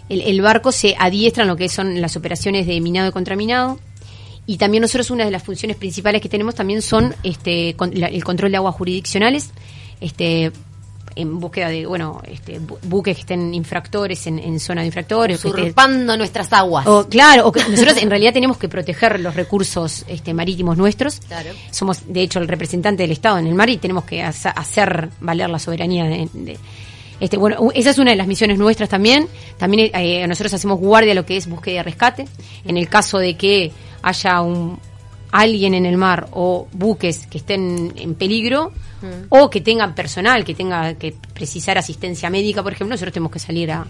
el, 0.09 0.21
el 0.23 0.41
barco 0.43 0.73
se 0.73 0.95
adiestra 0.99 1.43
en 1.45 1.49
lo 1.49 1.57
que 1.57 1.69
son 1.69 2.01
las 2.01 2.17
operaciones 2.17 2.67
de 2.67 2.81
minado 2.81 3.09
y 3.09 3.13
contraminado. 3.13 3.79
Y 4.45 4.57
también 4.57 4.83
nosotros 4.83 5.11
una 5.13 5.25
de 5.25 5.31
las 5.31 5.45
funciones 5.45 5.77
principales 5.77 6.21
que 6.21 6.29
tenemos 6.29 6.57
también 6.57 6.83
son 6.83 7.15
este 7.23 7.75
con- 7.77 7.93
la- 7.95 8.09
el 8.09 8.25
control 8.25 8.51
de 8.51 8.57
aguas 8.57 8.75
jurisdiccionales, 8.75 9.51
este 10.01 10.51
en 11.17 11.39
búsqueda 11.41 11.69
de, 11.69 11.87
bueno, 11.87 12.21
este, 12.27 12.61
bu- 12.61 12.79
buques 12.83 13.15
que 13.17 13.21
estén 13.21 13.55
infractores 13.55 14.27
en, 14.27 14.39
en 14.39 14.59
zona 14.61 14.81
de 14.83 14.89
infractores. 14.89 15.45
Usurpando 15.45 16.17
nuestras 16.17 16.53
aguas. 16.53 16.87
o, 16.87 17.09
claro, 17.09 17.47
o 17.49 17.53
que 17.53 17.61
nosotros 17.69 17.97
en 18.03 18.11
realidad 18.11 18.33
tenemos 18.33 18.57
que 18.57 18.69
proteger 18.69 19.21
los 19.21 19.35
recursos 19.35 20.05
este, 20.09 20.35
marítimos 20.35 20.77
nuestros. 20.77 21.21
Claro. 21.21 21.51
Somos, 21.71 22.01
de 22.13 22.23
hecho, 22.23 22.39
el 22.39 22.49
representante 22.49 23.03
del 23.03 23.13
Estado 23.13 23.39
en 23.39 23.47
el 23.47 23.55
mar 23.55 23.69
y 23.71 23.77
tenemos 23.79 24.05
que 24.05 24.23
hace- 24.23 24.49
hacer 24.49 25.11
valer 25.21 25.51
la 25.51 25.59
soberanía 25.59 26.05
de, 26.05 26.29
de- 26.33 26.59
este, 27.21 27.37
bueno, 27.37 27.69
esa 27.75 27.91
es 27.91 27.99
una 27.99 28.11
de 28.11 28.17
las 28.17 28.27
misiones 28.27 28.59
nuestras 28.59 28.89
también. 28.89 29.29
También 29.57 29.91
eh, 29.95 30.27
nosotros 30.27 30.53
hacemos 30.55 30.81
guardia 30.81 31.13
a 31.13 31.15
lo 31.15 31.25
que 31.25 31.37
es 31.37 31.47
búsqueda 31.47 31.81
y 31.81 31.83
rescate. 31.83 32.27
En 32.65 32.77
el 32.77 32.89
caso 32.89 33.19
de 33.19 33.37
que 33.37 33.71
haya 34.03 34.41
un 34.41 34.81
alguien 35.33 35.75
en 35.75 35.87
el 35.87 35.97
mar 35.97 36.29
o 36.33 36.69
buques 36.73 37.27
que 37.27 37.39
estén 37.39 37.93
en 37.97 38.15
peligro 38.15 38.73
o 39.31 39.51
que 39.51 39.61
tengan 39.61 39.95
personal 39.97 40.45
que 40.45 40.55
tenga 40.55 40.95
que 40.95 41.15
precisar 41.35 41.77
asistencia 41.79 42.31
médica, 42.31 42.63
por 42.63 42.73
ejemplo, 42.73 42.95
nosotros 42.95 43.13
tenemos 43.13 43.33
que 43.33 43.39
salir 43.41 43.73
a, 43.73 43.85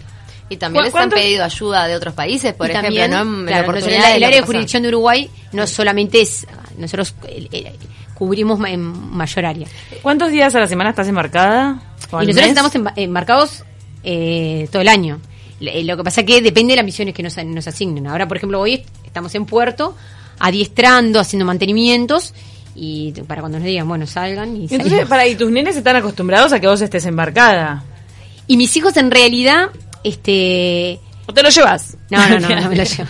Y 0.49 0.57
también 0.57 0.83
¿Cu- 0.83 0.85
les 0.87 0.95
han 1.03 1.09
pedido 1.09 1.43
ayuda 1.43 1.85
de 1.87 1.95
otros 1.95 2.13
países, 2.15 2.53
por 2.53 2.69
ejemplo, 2.69 2.87
también, 2.89 3.11
¿no? 3.11 3.45
Claro, 3.45 3.71
la- 3.73 4.15
el 4.15 4.23
área 4.23 4.37
de 4.41 4.41
jurisdicción 4.45 4.81
de 4.83 4.89
Uruguay 4.89 5.29
no 5.51 5.67
solamente 5.67 6.21
es, 6.21 6.47
nosotros 6.77 7.13
eh, 7.27 7.47
eh, 7.51 7.73
cubrimos 8.15 8.59
en 8.67 8.79
mayor 8.81 9.45
área. 9.45 9.67
¿Cuántos 10.01 10.31
días 10.31 10.53
a 10.55 10.59
la 10.59 10.67
semana 10.67 10.89
estás 10.91 11.07
embarcada? 11.07 11.79
¿O 12.11 12.21
Y 12.21 12.27
nosotros 12.27 12.35
mes? 12.35 12.57
estamos 12.57 12.93
embarcados 12.97 13.63
eh, 14.03 14.67
todo 14.71 14.81
el 14.81 14.87
año. 14.87 15.19
Lo 15.59 15.95
que 15.97 16.03
pasa 16.03 16.23
que 16.23 16.41
depende 16.41 16.71
de 16.73 16.77
las 16.77 16.85
misiones 16.85 17.13
que 17.13 17.23
nos, 17.23 17.37
nos 17.45 17.67
asignen. 17.67 18.07
Ahora, 18.07 18.27
por 18.27 18.37
ejemplo, 18.37 18.59
hoy 18.59 18.73
est- 18.75 18.87
estamos 19.05 19.33
en 19.35 19.45
puerto, 19.45 19.95
adiestrando, 20.39 21.19
haciendo 21.19 21.45
mantenimientos, 21.45 22.33
y 22.75 23.11
para 23.27 23.41
cuando 23.41 23.59
nos 23.59 23.65
digan, 23.67 23.87
bueno, 23.87 24.07
salgan 24.07 24.55
y 24.57 24.61
Entonces, 24.63 24.89
salimos. 24.89 25.09
para, 25.09 25.27
¿y 25.27 25.35
tus 25.35 25.51
nenes 25.51 25.75
están 25.75 25.95
acostumbrados 25.95 26.51
a 26.53 26.59
que 26.59 26.67
vos 26.67 26.81
estés 26.81 27.05
embarcada? 27.05 27.83
Y 28.47 28.57
mis 28.57 28.75
hijos 28.75 28.97
en 28.97 29.11
realidad, 29.11 29.69
este... 30.03 30.99
¿O 31.25 31.33
te 31.33 31.41
lo 31.41 31.49
llevas? 31.49 31.95
No, 32.09 32.17
no, 32.27 32.39
no, 32.39 32.49
no 32.49 32.69
me 32.69 32.75
lo 32.75 32.83
llevo. 32.83 33.09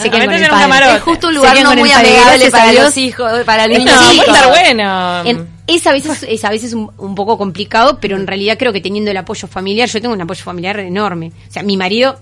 Se 0.00 0.10
quedan 0.10 0.26
con 0.26 0.34
el 0.34 0.48
padre. 0.48 0.96
Es 0.96 1.02
justo 1.02 1.26
un 1.28 1.34
lugar 1.34 1.60
no 1.62 1.74
muy 1.74 1.90
amigable 1.90 2.50
para 2.52 2.72
los 2.72 2.96
hijos, 2.96 3.32
para 3.44 3.64
el 3.64 3.72
No, 3.72 3.78
niño 3.78 3.92
puede 3.96 4.18
estar 4.20 4.48
bueno. 4.48 5.24
En- 5.24 5.58
es 5.66 5.86
a 5.86 5.92
veces 5.92 6.24
es 6.26 6.44
a 6.44 6.50
veces 6.50 6.72
un, 6.72 6.90
un 6.96 7.14
poco 7.14 7.36
complicado, 7.36 7.98
pero 8.00 8.16
en 8.16 8.26
realidad 8.26 8.56
creo 8.58 8.72
que 8.72 8.80
teniendo 8.80 9.10
el 9.10 9.16
apoyo 9.18 9.46
familiar, 9.48 9.86
yo 9.88 10.00
tengo 10.00 10.14
un 10.14 10.20
apoyo 10.22 10.42
familiar 10.44 10.78
enorme. 10.78 11.32
O 11.48 11.52
sea, 11.52 11.62
mi 11.62 11.76
marido 11.76 12.18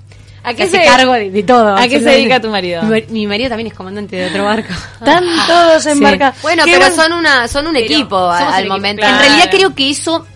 ¿A 0.46 0.50
se 0.50 0.56
qué 0.56 0.62
hace 0.62 0.78
se- 0.78 0.84
cargo 0.84 1.12
de, 1.12 1.30
de 1.30 1.42
todo. 1.42 1.76
a 1.76 1.82
qué 1.88 1.98
se 1.98 2.04
dedica 2.08 2.40
tu 2.40 2.48
marido? 2.48 2.82
Mi, 2.84 2.88
mar- 2.88 3.04
mi 3.10 3.26
marido 3.26 3.48
también 3.48 3.66
es 3.66 3.74
comandante 3.74 4.16
de 4.16 4.26
otro 4.28 4.44
barco. 4.44 4.72
Están 5.00 5.24
todos 5.46 5.82
Sí. 5.82 5.90
embarcados. 5.90 6.40
Bueno, 6.42 6.64
Qué 6.64 6.72
pero 6.72 6.86
buen- 6.86 6.96
son 6.96 7.12
una 7.12 7.48
son 7.48 7.66
un 7.66 7.74
Pero 7.74 7.84
equipo 7.84 8.30
al 8.30 8.60
equipo. 8.60 8.74
momento. 8.74 9.00
Claro. 9.00 9.16
En 9.16 9.22
realidad 9.22 9.48
creo 9.50 9.74
que 9.74 9.90
eso 9.90 10.26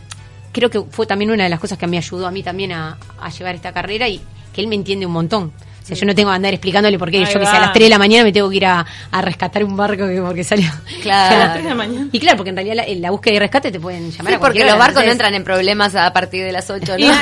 creo 0.53 0.69
que 0.69 0.83
fue 0.91 1.07
también 1.07 1.31
una 1.31 1.45
de 1.45 1.51
las 1.51 1.61
cosas 1.61 1.79
que 1.79 1.87
me 1.87 1.97
ayudó 1.97 2.27
a 2.27 2.31
mí 2.33 2.43
también 2.43 2.73
a, 2.73 2.99
a 3.21 3.31
llevar 3.31 3.55
esta 3.55 3.73
carrera 3.73 4.09
y 4.09 4.21
que 4.53 4.61
él 4.61 4.67
me 4.67 4.75
entiende 4.75 5.07
un 5.07 5.13
montón. 5.13 5.53
Sea, 5.91 6.01
yo 6.01 6.07
no 6.07 6.15
tengo 6.15 6.31
que 6.31 6.37
andar 6.37 6.55
explicándole 6.55 6.99
por 6.99 7.11
qué 7.11 7.19
Ahí 7.19 7.25
yo 7.25 7.41
que 7.41 7.47
sé, 7.47 7.53
va. 7.53 7.57
a 7.57 7.61
las 7.61 7.73
3 7.73 7.85
de 7.87 7.91
la 7.91 7.99
mañana 7.99 8.25
me 8.25 8.33
tengo 8.33 8.49
que 8.51 8.57
ir 8.57 8.67
a, 8.67 8.87
a 9.11 9.23
rescatar 9.23 9.65
un 9.65 9.77
barco 9.77 10.07
que 10.07 10.21
porque 10.21 10.45
salió. 10.45 10.71
Claro. 11.03 11.35
A 11.35 11.39
las 11.39 11.53
tres 11.53 11.65
de 11.65 11.69
la 11.71 11.75
mañana. 11.77 12.07
Y 12.13 12.19
claro, 12.21 12.37
porque 12.37 12.51
en 12.51 12.57
realidad 12.57 12.75
la, 12.77 12.85
la 12.95 13.11
búsqueda 13.11 13.35
y 13.35 13.39
rescate 13.39 13.71
te 13.73 13.81
pueden 13.81 14.11
llamar 14.11 14.33
Sí, 14.33 14.37
a 14.37 14.41
porque 14.41 14.65
los 14.65 14.79
barcos 14.79 15.05
no 15.05 15.11
entran 15.13 15.35
en 15.35 15.45
problemas 15.45 15.95
a 15.95 16.13
partir 16.13 16.45
de 16.45 16.53
las 16.53 16.69
8, 16.71 16.95
Y- 16.99 17.07
¿no? 17.09 17.13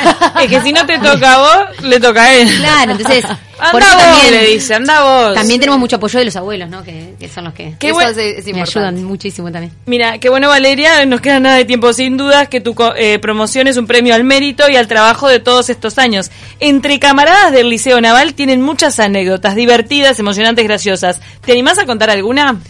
es 0.43 0.49
que 0.49 0.61
si 0.61 0.73
no 0.73 0.85
te 0.87 0.99
toca 0.99 1.35
a 1.35 1.39
vos, 1.39 1.83
le 1.83 1.99
toca 2.01 2.23
a 2.25 2.35
él. 2.35 2.49
Claro, 2.59 2.93
entonces, 2.93 3.25
Anda 3.59 3.73
por 3.73 3.83
eso 3.83 3.93
vos, 3.95 4.03
también- 4.03 4.35
le 4.43 4.47
dice, 4.51 4.75
anda 4.75 5.03
vos. 5.03 5.35
También 5.35 5.61
tenemos 5.61 5.81
mucho 5.81 5.97
apoyo 5.97 6.19
de 6.19 6.25
los 6.27 6.37
abuelos, 6.37 6.69
¿no? 6.71 6.83
Que, 6.85 7.15
que 7.19 7.29
son 7.29 7.45
los 7.45 7.55
que 7.55 7.75
Qué 7.79 7.89
Eso 7.89 7.95
buen- 7.97 8.09
es, 8.09 8.17
es 8.19 8.55
me 8.55 8.63
ayudan 8.63 9.03
muchísimo 9.05 9.51
también. 9.51 9.73
Mira, 9.87 10.19
qué 10.19 10.29
bueno 10.29 10.49
Valeria, 10.49 11.05
nos 11.07 11.21
queda 11.21 11.41
nada 11.41 11.57
de 11.57 11.65
tiempo. 11.65 11.93
Sin 11.93 12.17
dudas 12.17 12.49
que 12.49 12.61
tu 12.61 12.75
co- 12.75 12.95
eh, 12.97 13.19
promoción 13.19 13.67
es 13.67 13.77
un 13.77 13.87
premio 13.87 14.15
al 14.15 14.25
mérito 14.25 14.69
y 14.71 14.77
al 14.77 14.87
trabajo 14.89 15.29
de 15.29 15.41
todos 15.41 15.71
estos 15.71 15.99
años. 15.99 16.31
Entre 16.61 16.99
camaradas 16.99 17.53
del 17.53 17.69
Liceo 17.69 18.01
Naval 18.01 18.35
tienen 18.35 18.63
muchas 18.63 18.99
anécdotas 19.01 19.55
divertidas, 19.57 20.19
emocionantes, 20.21 20.65
graciosas. 20.65 21.21
¿Te 21.45 21.53
animás 21.53 21.79
a 21.79 21.87
contar 21.87 22.11
alguna? 22.11 22.61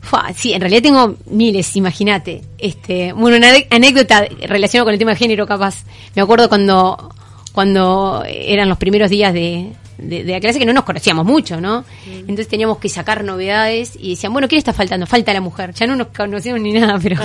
Fua, 0.00 0.26
sí, 0.36 0.52
en 0.52 0.60
realidad 0.60 0.82
tengo 0.82 1.16
miles, 1.30 1.74
imagínate. 1.76 2.42
Este, 2.58 3.12
bueno, 3.14 3.38
una 3.38 3.48
anécdota 3.70 4.26
relacionada 4.46 4.84
con 4.84 4.92
el 4.92 4.98
tema 4.98 5.12
de 5.12 5.16
género, 5.16 5.46
capaz. 5.46 5.76
Me 6.14 6.20
acuerdo 6.20 6.48
cuando, 6.50 7.14
cuando 7.52 8.22
eran 8.26 8.68
los 8.68 8.76
primeros 8.76 9.08
días 9.08 9.32
de, 9.32 9.72
de, 9.98 10.24
de 10.24 10.32
la 10.32 10.40
clase 10.40 10.58
que 10.58 10.66
no 10.66 10.72
nos 10.72 10.84
conocíamos 10.84 11.24
mucho, 11.24 11.60
¿no? 11.60 11.84
Entonces 12.06 12.48
teníamos 12.48 12.78
que 12.78 12.88
sacar 12.88 13.22
novedades 13.24 13.92
y 14.00 14.10
decían, 14.10 14.32
bueno, 14.32 14.48
¿quién 14.48 14.58
está 14.58 14.72
faltando? 14.72 15.06
Falta 15.06 15.32
la 15.32 15.40
mujer. 15.40 15.72
Ya 15.74 15.86
no 15.86 15.96
nos 15.96 16.08
conocíamos 16.08 16.60
ni 16.60 16.72
nada, 16.72 16.98
pero, 17.02 17.16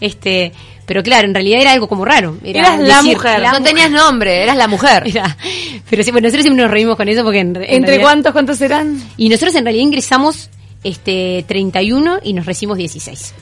este, 0.00 0.52
pero 0.86 1.02
claro, 1.02 1.26
en 1.28 1.34
realidad 1.34 1.60
era 1.60 1.72
algo 1.72 1.88
como 1.88 2.04
raro. 2.04 2.36
Era 2.44 2.60
Eras 2.74 2.80
la 2.80 3.02
mujer. 3.02 3.40
la 3.40 3.52
no 3.52 3.62
tenías 3.62 3.90
nombre, 3.90 4.42
eras 4.42 4.56
la 4.56 4.68
mujer. 4.68 5.04
Era- 5.08 5.36
pero 5.88 6.02
sí, 6.02 6.10
bueno, 6.10 6.26
nosotros 6.26 6.42
siempre 6.44 6.62
nos 6.64 6.70
reímos 6.70 6.96
con 6.96 7.08
eso 7.08 7.22
porque 7.24 7.40
en, 7.40 7.56
en 7.56 7.62
¿Entre 7.62 7.78
realidad- 7.80 8.02
cuántos, 8.02 8.32
cuántos 8.32 8.58
serán? 8.58 9.02
Y 9.16 9.28
nosotros 9.28 9.54
en 9.54 9.64
realidad 9.64 9.84
ingresamos 9.84 10.50
este 10.82 11.44
31 11.48 12.18
y 12.22 12.32
nos 12.34 12.44
recibimos 12.46 12.76
16. 12.78 13.34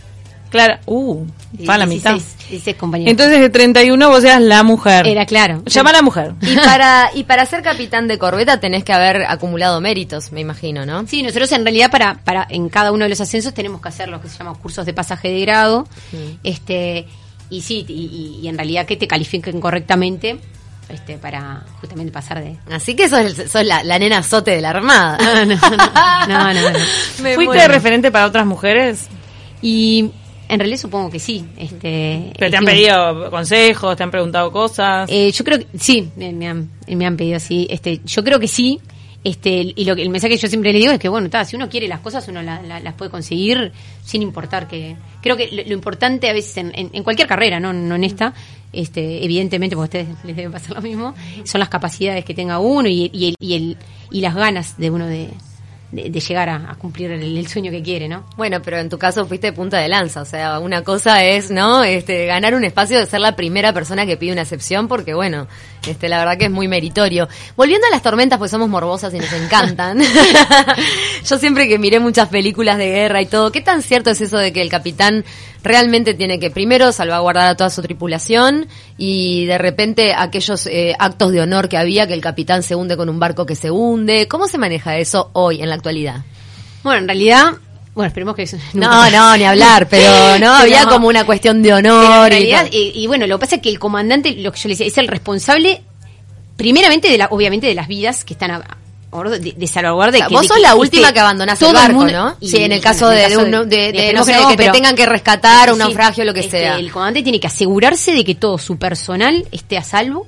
Claro. 0.52 0.78
Uh, 0.87 1.26
para 1.66 1.78
la 1.78 1.87
mitad. 1.87 2.12
16, 2.12 2.49
16 2.50 2.76
compañeros. 2.76 3.11
Entonces 3.11 3.40
de 3.40 3.50
31 3.50 4.09
vos 4.09 4.23
eras 4.23 4.40
la 4.40 4.62
mujer. 4.62 5.09
Era 5.09 5.26
claro. 5.26 5.62
Llama 5.66 5.90
a 5.90 5.92
la 5.94 6.02
mujer. 6.02 6.35
Y 6.42 6.54
para, 6.54 7.11
y 7.14 7.25
para 7.25 7.44
ser 7.47 7.62
capitán 7.62 8.06
de 8.06 8.18
corbeta 8.18 8.61
tenés 8.61 8.85
que 8.85 8.92
haber 8.92 9.25
acumulado 9.25 9.80
méritos, 9.80 10.30
me 10.30 10.40
imagino, 10.42 10.87
¿no? 10.87 11.06
Sí, 11.09 11.23
nosotros 11.25 11.50
en 11.52 11.64
realidad 11.64 11.90
para, 11.90 12.14
para 12.23 12.47
en 12.49 12.68
cada 12.68 12.92
uno 12.92 13.04
de 13.04 13.09
los 13.09 13.21
ascensos 13.21 13.52
tenemos 13.54 13.80
que 13.80 13.88
hacer 13.88 14.09
lo 14.09 14.21
que 14.21 14.28
se 14.28 14.38
llama 14.38 14.52
cursos 14.54 14.87
de 14.87 14.92
pasaje 14.94 15.28
de 15.28 15.40
grado. 15.40 15.88
Este 16.44 17.06
y 17.50 17.61
sí, 17.62 17.85
y, 17.88 17.92
y- 17.92 18.40
y 18.42 18.49
en 18.49 18.56
realidad 18.56 18.87
que 18.87 18.97
te 18.97 19.06
califiquen 19.09 19.61
correctamente 19.61 20.38
este 20.88 21.16
para 21.16 21.64
justamente 21.80 22.12
pasar 22.12 22.42
de 22.42 22.56
Así 22.71 22.94
que 22.94 23.09
sos, 23.09 23.32
sos 23.50 23.64
la, 23.64 23.82
la 23.85 23.99
nena 23.99 24.23
sote 24.23 24.50
de 24.50 24.61
la 24.61 24.71
armada. 24.71 25.16
no, 25.47 25.47
no, 25.47 25.56
no, 25.56 26.28
no, 26.28 26.54
no, 26.54 26.71
no. 26.71 26.78
Me 27.23 27.35
¿Fuiste 27.35 27.44
muero. 27.44 27.73
referente 27.73 28.11
para 28.11 28.26
otras 28.26 28.44
mujeres? 28.47 29.06
Y 29.62 30.11
en 30.52 30.59
realidad 30.61 30.78
supongo 30.80 31.11
que 31.11 31.18
sí. 31.18 31.44
Este, 31.56 32.32
Pero 32.38 32.50
te 32.50 32.56
han 32.56 32.64
pedido 32.64 33.30
consejos, 33.30 33.97
te 33.97 34.02
han 34.02 34.11
preguntado 34.11 34.50
cosas. 34.52 35.09
Eh, 35.11 35.30
yo 35.32 35.44
creo 35.44 35.59
que 35.59 35.66
sí, 35.78 36.11
me, 36.16 36.32
me 36.32 36.49
han, 36.49 36.71
me 36.88 37.06
han 37.06 37.16
pedido 37.16 37.37
así. 37.37 37.66
Este, 37.71 38.00
yo 38.04 38.23
creo 38.23 38.38
que 38.38 38.49
sí. 38.49 38.78
Este, 39.25 39.73
y 39.76 39.85
lo 39.85 39.94
que 39.94 40.02
el 40.02 40.11
mensaje 40.11 40.35
que 40.35 40.40
yo 40.40 40.49
siempre 40.49 40.73
le 40.73 40.80
digo 40.80 40.90
es 40.92 40.99
que 40.99 41.09
bueno, 41.09 41.30
ta, 41.30 41.44
si 41.44 41.54
uno 41.54 41.68
quiere 41.68 41.87
las 41.87 42.00
cosas, 42.00 42.26
uno 42.26 42.42
la- 42.42 42.61
la- 42.61 42.80
las 42.80 42.94
puede 42.94 43.09
conseguir 43.11 43.71
sin 44.04 44.21
importar 44.21 44.66
que. 44.66 44.97
Creo 45.23 45.37
que 45.37 45.49
lo, 45.52 45.62
lo 45.62 45.73
importante 45.75 46.28
a 46.28 46.32
veces 46.32 46.56
en, 46.56 46.73
en- 46.75 46.90
en 46.92 47.04
cualquier 47.04 47.28
carrera, 47.28 47.61
no, 47.61 47.73
no 47.73 47.94
en 47.94 48.02
esta, 48.02 48.35
este, 48.73 49.25
evidentemente, 49.25 49.76
porque 49.76 49.99
a 49.99 50.00
ustedes 50.02 50.18
les 50.25 50.35
debe 50.35 50.50
pasar 50.50 50.75
lo 50.75 50.82
mismo, 50.82 51.14
son 51.44 51.61
las 51.61 51.68
capacidades 51.68 52.25
que 52.25 52.35
tenga 52.35 52.59
uno 52.59 52.88
y, 52.88 53.11
y, 53.14 53.26
el- 53.28 53.37
y, 53.38 53.54
el, 53.54 53.76
y 54.11 54.21
las 54.23 54.35
ganas 54.35 54.76
de 54.76 54.90
uno 54.90 55.06
de, 55.06 55.28
de, 55.92 56.11
de 56.11 56.20
llegar 56.20 56.49
a, 56.49 56.70
a 56.72 56.75
cumplir 56.75 57.12
el, 57.12 57.37
el 57.37 57.46
sueño 57.46 57.70
que 57.70 57.82
quiere, 57.82 58.08
¿no? 58.08 58.25
Bueno, 58.37 58.61
pero 58.62 58.78
en 58.78 58.88
tu 58.88 58.99
caso 58.99 59.26
fuiste 59.26 59.52
punta 59.52 59.78
de 59.78 59.88
lanza, 59.88 60.22
o 60.22 60.25
sea, 60.25 60.58
una 60.58 60.82
cosa 60.82 61.22
es, 61.25 61.50
¿no? 61.50 61.84
Este, 61.84 62.26
ganar 62.26 62.54
un 62.54 62.64
espacio 62.64 62.99
de 62.99 63.06
ser 63.06 63.20
la 63.20 63.37
primera 63.37 63.72
persona 63.72 64.06
que 64.06 64.16
pide 64.16 64.32
una 64.32 64.42
excepción, 64.42 64.88
porque 64.88 65.14
bueno, 65.14 65.46
este, 65.87 66.08
la 66.08 66.18
verdad 66.18 66.38
que 66.38 66.46
es 66.46 66.50
muy 66.50 66.66
meritorio. 66.66 67.28
Volviendo 67.56 67.87
a 67.87 67.90
las 67.90 68.02
tormentas, 68.02 68.38
pues 68.38 68.50
somos 68.50 68.68
morbosas 68.68 69.12
y 69.14 69.18
nos 69.18 69.32
encantan. 69.32 70.00
Yo 71.26 71.38
siempre 71.38 71.68
que 71.68 71.78
miré 71.78 72.00
muchas 72.00 72.28
películas 72.28 72.78
de 72.78 72.88
guerra 72.88 73.20
y 73.20 73.26
todo, 73.26 73.52
¿qué 73.52 73.61
tan 73.61 73.82
cierto 73.82 74.11
es 74.11 74.20
eso 74.20 74.38
de 74.38 74.52
que 74.52 74.62
el 74.62 74.70
capitán 74.70 75.25
realmente 75.62 76.14
tiene 76.14 76.40
que 76.40 76.50
primero 76.50 76.90
salvaguardar 76.92 77.49
a 77.49 77.56
toda 77.56 77.70
su 77.70 77.82
tripulación 77.82 78.66
y 79.04 79.47
de 79.47 79.59
repente 79.59 80.14
aquellos 80.16 80.64
eh, 80.66 80.94
actos 80.97 81.32
de 81.32 81.40
honor 81.40 81.68
que 81.68 81.76
había, 81.76 82.06
que 82.06 82.14
el 82.14 82.21
capitán 82.21 82.62
se 82.62 82.76
hunde 82.76 82.97
con 82.97 83.09
un 83.09 83.18
barco 83.18 83.44
que 83.44 83.56
se 83.56 83.68
hunde? 83.68 84.28
¿Cómo 84.28 84.47
se 84.47 84.59
maneja 84.59 84.97
eso 84.97 85.30
hoy 85.32 85.61
en 85.61 85.71
la 85.71 85.75
actualidad? 85.75 86.23
Bueno, 86.85 87.00
en 87.00 87.09
realidad, 87.09 87.54
bueno, 87.94 88.06
esperemos 88.06 88.37
que 88.37 88.47
No, 88.75 89.11
no, 89.11 89.37
ni 89.37 89.42
hablar, 89.42 89.88
pero 89.88 90.38
no, 90.38 90.52
había 90.54 90.87
como 90.87 91.09
una 91.09 91.26
cuestión 91.26 91.62
de 91.64 91.73
honor. 91.75 92.28
realidad, 92.28 92.68
y, 92.71 92.92
y 92.94 93.06
bueno, 93.09 93.26
lo 93.26 93.38
que 93.38 93.40
pasa 93.47 93.56
es 93.56 93.62
que 93.62 93.71
el 93.71 93.80
comandante, 93.80 94.37
lo 94.37 94.52
que 94.52 94.61
yo 94.61 94.68
le 94.68 94.75
decía, 94.75 94.87
es 94.87 94.97
el 94.99 95.09
responsable, 95.09 95.82
primeramente, 96.56 97.09
de 97.11 97.18
la, 97.18 97.26
obviamente, 97.26 97.66
de 97.66 97.75
las 97.75 97.88
vidas 97.88 98.25
que 98.25 98.35
están 98.35 98.52
a- 98.52 98.78
de, 99.12 99.52
de 99.52 99.66
salvaguarda. 99.66 100.16
O 100.16 100.19
sea, 100.19 100.28
que- 100.28 100.35
vos 100.35 100.47
sos 100.47 100.59
la 100.61 100.75
última 100.75 101.12
que 101.12 101.21
abandonás 101.21 101.59
todo 101.59 101.71
el 101.71 101.76
barco, 101.76 101.99
mundo- 101.99 102.12
¿no? 102.12 102.37
y- 102.40 102.49
Sí, 102.49 102.62
en 102.64 102.73
el 102.73 102.81
caso 102.81 103.09
de, 103.09 103.28
de 103.28 103.37
un- 103.37 103.50
no 103.50 103.64
sé, 104.25 104.35
que 104.49 104.57
te 104.57 104.71
tengan 104.71 104.97
que 104.97 105.07
rescatar, 105.07 105.69
un 105.71 105.76
Sí, 105.76 105.81
naufragio, 105.81 106.25
lo 106.25 106.33
que 106.35 106.40
este, 106.40 106.61
sea. 106.62 106.76
El 106.78 106.90
comandante 106.90 107.23
tiene 107.23 107.38
que 107.38 107.47
asegurarse 107.47 108.12
de 108.12 108.25
que 108.25 108.35
todo 108.35 108.57
su 108.59 108.78
personal 108.78 109.47
esté 109.52 109.76
a 109.76 109.83
salvo 109.85 110.26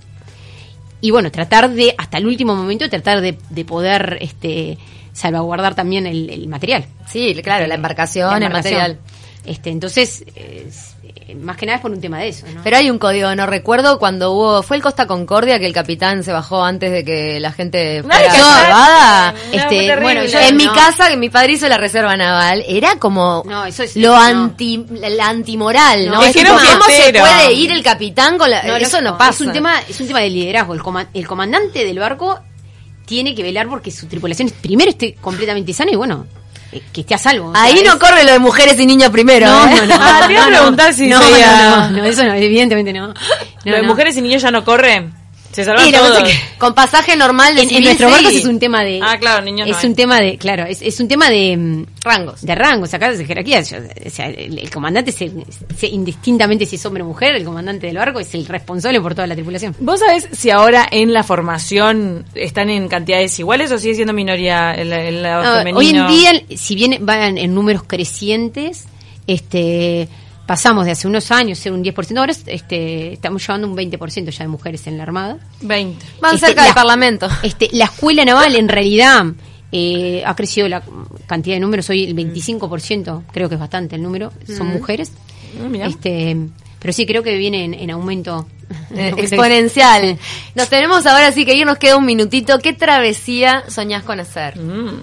y 1.00 1.11
bueno, 1.11 1.31
tratar 1.31 1.71
de, 1.71 1.95
hasta 1.99 2.19
el 2.19 2.26
último 2.26 2.55
momento, 2.55 2.88
tratar 2.91 3.21
de, 3.21 3.38
de 3.50 3.64
poder 3.64 4.19
este 4.21 4.79
salvaguardar 5.12 5.75
también 5.75 6.07
el, 6.07 6.29
el 6.29 6.49
material. 6.49 6.87
Sí, 7.11 7.35
claro, 7.43 7.67
la 7.67 7.75
embarcación, 7.76 8.31
La 8.31 8.37
el 8.37 8.43
embarcación. 8.45 8.81
material. 8.81 9.00
Este, 9.47 9.71
entonces, 9.71 10.25
es- 10.35 10.35
eh, 10.37 10.94
más 11.40 11.56
que 11.56 11.64
nada 11.64 11.76
es 11.76 11.83
por 11.83 11.90
un 11.90 12.00
tema 12.00 12.18
de 12.18 12.28
eso, 12.28 12.44
¿no? 12.54 12.61
Pero 12.62 12.76
hay 12.76 12.90
un 12.90 12.99
código, 12.99 13.35
no 13.35 13.47
recuerdo 13.47 13.99
cuando 13.99 14.33
hubo, 14.33 14.62
fue 14.62 14.76
el 14.76 14.83
Costa 14.83 15.06
Concordia 15.06 15.59
que 15.59 15.66
el 15.66 15.73
capitán 15.73 16.23
se 16.23 16.33
bajó 16.33 16.62
antes 16.62 16.92
de 16.92 17.04
que 17.04 17.40
la 17.40 17.50
gente 17.52 18.02
fuera 18.02 18.18
Ay, 18.30 18.38
salvada. 18.38 19.33
No, 19.33 19.38
este, 19.52 19.97
bueno, 20.00 20.25
yo- 20.25 20.38
en 20.40 20.56
mi 20.56 20.66
casa, 20.68 21.09
que 21.09 21.16
mi 21.16 21.30
padre 21.30 21.52
hizo 21.54 21.68
la 21.68 21.78
reserva 21.78 22.16
naval, 22.16 22.64
era 22.68 22.97
como 22.99 23.42
No, 23.47 23.64
eso 23.64 23.85
es- 23.85 23.97
lo 23.97 24.14
anti, 24.14 24.85
la 24.90 25.28
antimoral, 25.28 26.09
¿no? 26.11 26.21
Es 26.21 26.28
es 26.28 26.33
que 26.37 26.42
tipo, 26.42 26.52
no 26.52 26.61
¿Cómo 26.61 26.85
se 26.85 27.12
puede 27.12 27.52
ir 27.54 27.71
el 27.73 27.83
capitán 27.83 28.37
con 28.37 28.50
la, 28.50 28.61
eso 28.78 29.00
no, 29.00 29.16
pasa. 29.16 29.30
Es 29.30 29.40
un 29.40 29.52
tema, 29.52 29.80
es 29.88 29.99
un 30.00 30.06
tema 30.09 30.21
de 30.21 30.30
liderazgo. 30.30 30.75
El, 30.75 30.83
coma- 30.83 31.09
el 31.14 31.26
comandante 31.26 31.85
del 31.85 31.99
barco 31.99 32.40
tiene 33.06 33.35
que 33.35 33.42
velar 33.42 33.68
porque 33.68 33.90
su 33.90 34.06
tripulación 34.06 34.50
primero 34.61 34.90
esté 34.90 35.14
completamente 35.14 35.73
sana 35.73 35.90
y 35.92 35.97
bueno, 35.97 36.26
que 36.93 37.00
esté 37.02 37.14
a 37.14 37.19
salvo. 37.19 37.52
Ahí 37.54 37.83
no 37.85 37.99
corre 37.99 38.25
lo 38.25 38.33
de 38.33 38.38
mujeres 38.38 38.78
y 38.78 38.87
niños 38.87 39.11
primero. 39.11 39.47
No, 39.47 39.66
¿eh? 39.69 39.75
no, 39.81 39.87
no. 39.87 39.95
Ah, 40.00 40.23
te 40.26 40.33
iba 40.33 40.45
a 40.45 40.49
preguntar 40.49 40.93
si 40.95 41.07
no, 41.09 41.21
sería- 41.21 41.52
no, 41.71 41.90
no, 41.90 41.97
no, 41.99 42.04
eso 42.04 42.25
no, 42.25 42.35
evidentemente 42.35 42.93
no. 42.93 43.09
No, 43.09 43.14
¿Lo 43.64 43.76
de 43.76 43.83
no. 43.83 43.88
mujeres 43.88 44.16
y 44.16 44.23
niños 44.23 44.43
ya 44.43 44.50
no 44.50 44.64
corre? 44.64 45.09
Se 45.55 45.65
salvan 45.65 45.87
Y 45.87 45.93
la 45.93 45.99
cosa 46.01 46.15
todos. 46.19 46.29
es 46.29 46.35
que- 46.37 46.59
Con 46.59 46.75
pasaje 46.75 47.17
normal 47.17 47.55
de 47.55 47.63
En, 47.63 47.71
en 47.75 47.85
nuestro 47.85 48.09
sí. 48.09 48.13
barco 48.15 48.29
es 48.29 48.45
un 48.45 48.59
tema 48.59 48.83
de. 48.83 49.01
Ah, 49.03 49.17
claro, 49.19 49.45
niños 49.45 49.69
no 49.69 49.77
Es 49.77 49.85
hay. 49.85 49.89
un 49.91 49.95
tema 49.97 50.21
de, 50.21 50.37
claro, 50.37 50.65
es, 50.65 50.83
es 50.83 50.99
un 51.01 51.07
tema 51.09 51.31
de. 51.31 51.57
mm, 51.57 51.87
rangos. 52.03 52.43
de 52.43 52.55
rangos, 52.55 52.93
acá 52.93 53.13
de 53.13 53.25
jerarquía. 53.25 53.61
Yo- 53.63 53.77
o 53.79 54.11
sea, 54.11 54.27
el, 54.31 54.59
el 54.59 54.71
comandante, 54.71 55.13
se, 55.13 55.31
se- 55.77 55.87
indistintamente 55.87 56.67
si 56.67 56.77
es 56.77 56.85
hombre 56.87 57.03
o 57.05 57.07
mujer, 57.07 57.37
el 57.37 57.45
comandante 57.45 57.87
del 57.87 57.97
barco 57.97 58.19
es 58.21 58.35
el 58.35 58.47
responsable 58.47 59.01
por 59.01 59.15
toda 59.15 59.27
la 59.29 59.35
tripulación. 59.37 59.77
¿Vos 59.79 60.01
sabés 60.01 60.29
si 60.33 60.51
ahora 60.51 60.87
en 60.91 61.13
la 61.13 61.23
formación 61.23 62.25
están 62.35 62.69
en 62.71 62.89
cantidades 62.89 63.39
iguales 63.39 63.71
o 63.71 63.79
sigue 63.79 63.95
siendo 63.95 64.13
minoría 64.13 64.73
el, 64.73 64.93
el 64.93 65.23
lado 65.23 65.45
No, 65.45 65.59
femenino? 65.59 65.79
hoy 65.79 65.89
en 65.91 66.07
día, 66.09 66.57
si 66.57 66.75
bien 66.75 66.99
van 67.03 67.39
en 67.39 67.55
números 67.55 67.85
crecientes, 67.87 68.87
este 69.27 70.09
pasamos 70.47 70.85
de 70.85 70.93
hace 70.93 71.07
unos 71.09 71.31
años 71.31 71.59
ser 71.59 71.73
un 71.73 71.83
10%, 71.83 72.19
ahora 72.19 72.33
este, 72.47 73.13
estamos 73.15 73.47
llevando 73.47 73.67
un 73.69 73.77
20% 73.77 74.31
ya 74.31 74.45
de 74.45 74.49
mujeres 74.49 74.87
en 74.87 74.97
la 74.99 75.03
Armada. 75.05 75.39
20. 75.63 76.05
Van 76.21 76.35
Este, 76.35 76.47
cerca 76.49 76.61
la- 76.63 76.67
del 76.67 76.75
Parlamento. 76.75 77.29
Este, 77.43 77.69
la 77.73 77.87
escuela 77.87 78.25
naval 78.25 78.55
en 78.57 78.69
realidad 78.69 79.25
eh, 79.73 80.23
ha 80.25 80.37
crecido 80.37 80.69
la 80.69 80.83
cantidad 81.27 81.57
de 81.57 81.61
números, 81.61 81.89
hoy 81.91 82.05
el 82.05 82.15
25%, 82.15 83.23
creo 83.33 83.49
que 83.49 83.55
es 83.57 83.61
bastante 83.61 83.97
el 83.97 84.03
número, 84.03 84.33
son 84.47 84.69
mujeres. 84.69 85.13
Ah. 85.61 85.87
Este, 85.87 86.37
pero 86.79 86.93
sí 86.93 87.07
creo 87.07 87.23
que 87.23 87.37
viene 87.37 87.65
en, 87.65 87.75
en 87.75 87.91
aumento 87.91 88.47
Eh, 88.95 89.13
exponencial. 89.19 90.19
Nos 90.55 90.69
tenemos 90.71 91.05
ahora 91.07 91.31
sí 91.33 91.45
que 91.45 91.55
ir, 91.55 91.67
nos 91.67 91.77
queda 91.79 91.97
un 91.97 92.07
minutito. 92.07 92.59
¿Qué 92.61 92.73
travesía 92.73 93.63
soñás 93.69 94.03
con 94.05 94.21
hacer? 94.21 94.59
Mm. 94.59 95.01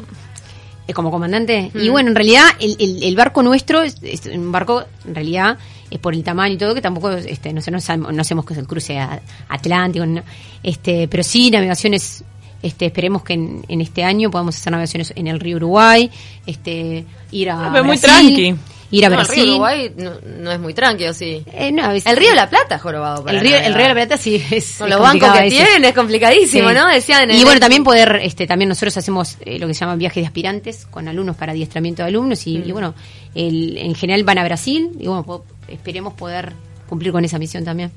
Eh, 0.92 0.94
como 0.94 1.10
comandante. 1.10 1.72
Y 1.74 1.90
Mm. 1.90 1.92
bueno, 1.92 2.10
en 2.10 2.16
realidad 2.16 2.44
el, 2.60 2.76
el- 2.80 3.04
el 3.04 3.16
barco 3.16 3.42
nuestro 3.44 3.82
es, 3.82 3.96
es 4.04 4.26
un 4.28 4.52
barco, 4.52 4.84
en 5.08 5.16
realidad, 5.16 5.58
es 5.90 6.00
por 6.00 6.14
el 6.14 6.24
tamaño 6.24 6.54
y 6.56 6.58
todo, 6.58 6.74
que 6.76 6.82
tampoco, 6.82 7.10
este, 7.12 7.52
no, 7.54 7.62
sé, 7.62 7.72
no, 7.72 7.80
no 8.12 8.22
hacemos 8.22 8.46
que 8.46 8.54
es 8.54 8.60
el 8.60 8.68
cruce 8.68 8.98
a- 9.00 9.22
atlántico, 9.50 10.06
no. 10.06 10.22
este, 10.64 11.08
pero 11.08 11.24
sí 11.24 11.50
navegaciones, 11.52 12.24
este, 12.64 12.86
esperemos 12.86 13.24
que 13.24 13.34
en, 13.34 13.66
en 13.68 13.82
este 13.82 14.04
año 14.04 14.30
podamos 14.30 14.56
hacer 14.56 14.72
navegaciones 14.72 15.12
en 15.16 15.28
el 15.28 15.40
río 15.40 15.58
Uruguay, 15.58 16.10
este, 16.46 17.06
ir 17.32 17.50
a 17.50 17.72
pero 17.72 17.84
muy 17.84 17.98
Brasil, 17.98 18.34
tranqui. 18.36 18.56
Ir 18.92 19.06
a 19.06 19.10
No, 19.10 19.16
Brasil. 19.16 19.40
El 19.40 19.44
río 19.46 19.52
Uruguay 19.54 19.94
no, 19.98 20.12
no 20.40 20.52
es 20.52 20.60
muy 20.60 20.74
tranquilo, 20.74 21.14
sí. 21.14 21.44
Eh, 21.54 21.72
no, 21.72 21.86
a 21.86 21.94
veces- 21.94 22.12
El 22.12 22.18
río 22.18 22.30
de 22.30 22.36
la 22.36 22.50
Plata 22.50 22.78
jorobado. 22.78 23.28
el 23.28 23.40
río, 23.40 23.58
el 23.58 23.74
río 23.74 23.84
de 23.84 23.88
la 23.90 23.94
Plata 23.94 24.18
sí 24.18 24.44
es. 24.52 24.78
Con 24.78 24.90
los 24.90 25.00
bancos 25.00 25.32
que 25.32 25.50
tienen 25.50 25.86
es 25.86 25.94
complicadísimo, 25.94 26.70
Sí. 26.70 26.76
¿no? 26.76 26.88
Decían 26.88 27.24
en 27.30 27.36
y 27.36 27.40
el- 27.40 27.46
bueno, 27.46 27.60
también 27.60 27.84
poder, 27.84 28.20
este, 28.24 28.46
también 28.48 28.70
nosotros 28.70 28.96
hacemos 28.98 29.38
eh, 29.46 29.58
lo 29.60 29.68
que 29.68 29.74
se 29.74 29.80
llama 29.82 29.96
viajes 29.96 30.22
de 30.22 30.28
aspirantes 30.28 30.86
con 30.90 31.08
alumnos 31.08 31.36
para 31.36 31.52
adiestramiento 31.54 32.04
de 32.04 32.10
alumnos 32.10 32.46
y, 32.48 32.58
Mm. 32.60 32.64
y 32.68 32.72
bueno, 32.72 32.94
el, 33.34 33.78
en 33.78 33.96
general 33.96 34.24
van 34.24 34.38
a 34.38 34.44
Brasil 34.44 34.90
y 35.00 35.08
bueno, 35.08 35.24
po- 35.24 35.46
esperemos 35.68 36.14
poder 36.14 36.54
cumplir 36.88 37.12
con 37.14 37.24
esa 37.24 37.40
misión 37.40 37.64
también. 37.64 37.92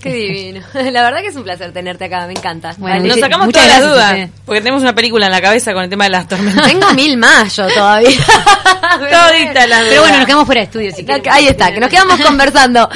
Qué 0.00 0.12
divino. 0.12 0.60
La 0.74 1.02
verdad 1.02 1.20
que 1.20 1.28
es 1.28 1.36
un 1.36 1.44
placer 1.44 1.72
tenerte 1.72 2.04
acá, 2.04 2.26
me 2.26 2.32
encanta. 2.32 2.74
Bueno, 2.78 2.96
Vale. 2.96 3.08
Nos 3.08 3.18
sacamos 3.18 3.46
muchas 3.46 3.64
todas 3.64 3.80
las 3.80 3.90
dudas. 3.90 4.30
Porque 4.44 4.60
tenemos 4.60 4.82
una 4.82 4.94
película 4.94 5.26
en 5.26 5.32
la 5.32 5.40
cabeza 5.40 5.72
con 5.72 5.84
el 5.84 5.90
tema 5.90 6.04
de 6.04 6.10
las 6.10 6.28
tormentas. 6.28 6.66
Tengo 6.66 6.92
mil 6.94 7.16
más 7.16 7.56
yo 7.56 7.66
todavía. 7.68 8.10
Todita 8.96 9.66
las 9.66 9.84
Pero 9.88 10.02
bueno, 10.02 10.16
nos 10.18 10.26
quedamos 10.26 10.46
fuera 10.46 10.60
de 10.60 10.64
estudio. 10.64 10.92
Si. 10.92 11.06
Ahí 11.30 11.48
está, 11.48 11.72
que 11.72 11.80
nos 11.80 11.90
quedamos 11.90 12.20
conversando. 12.20 12.88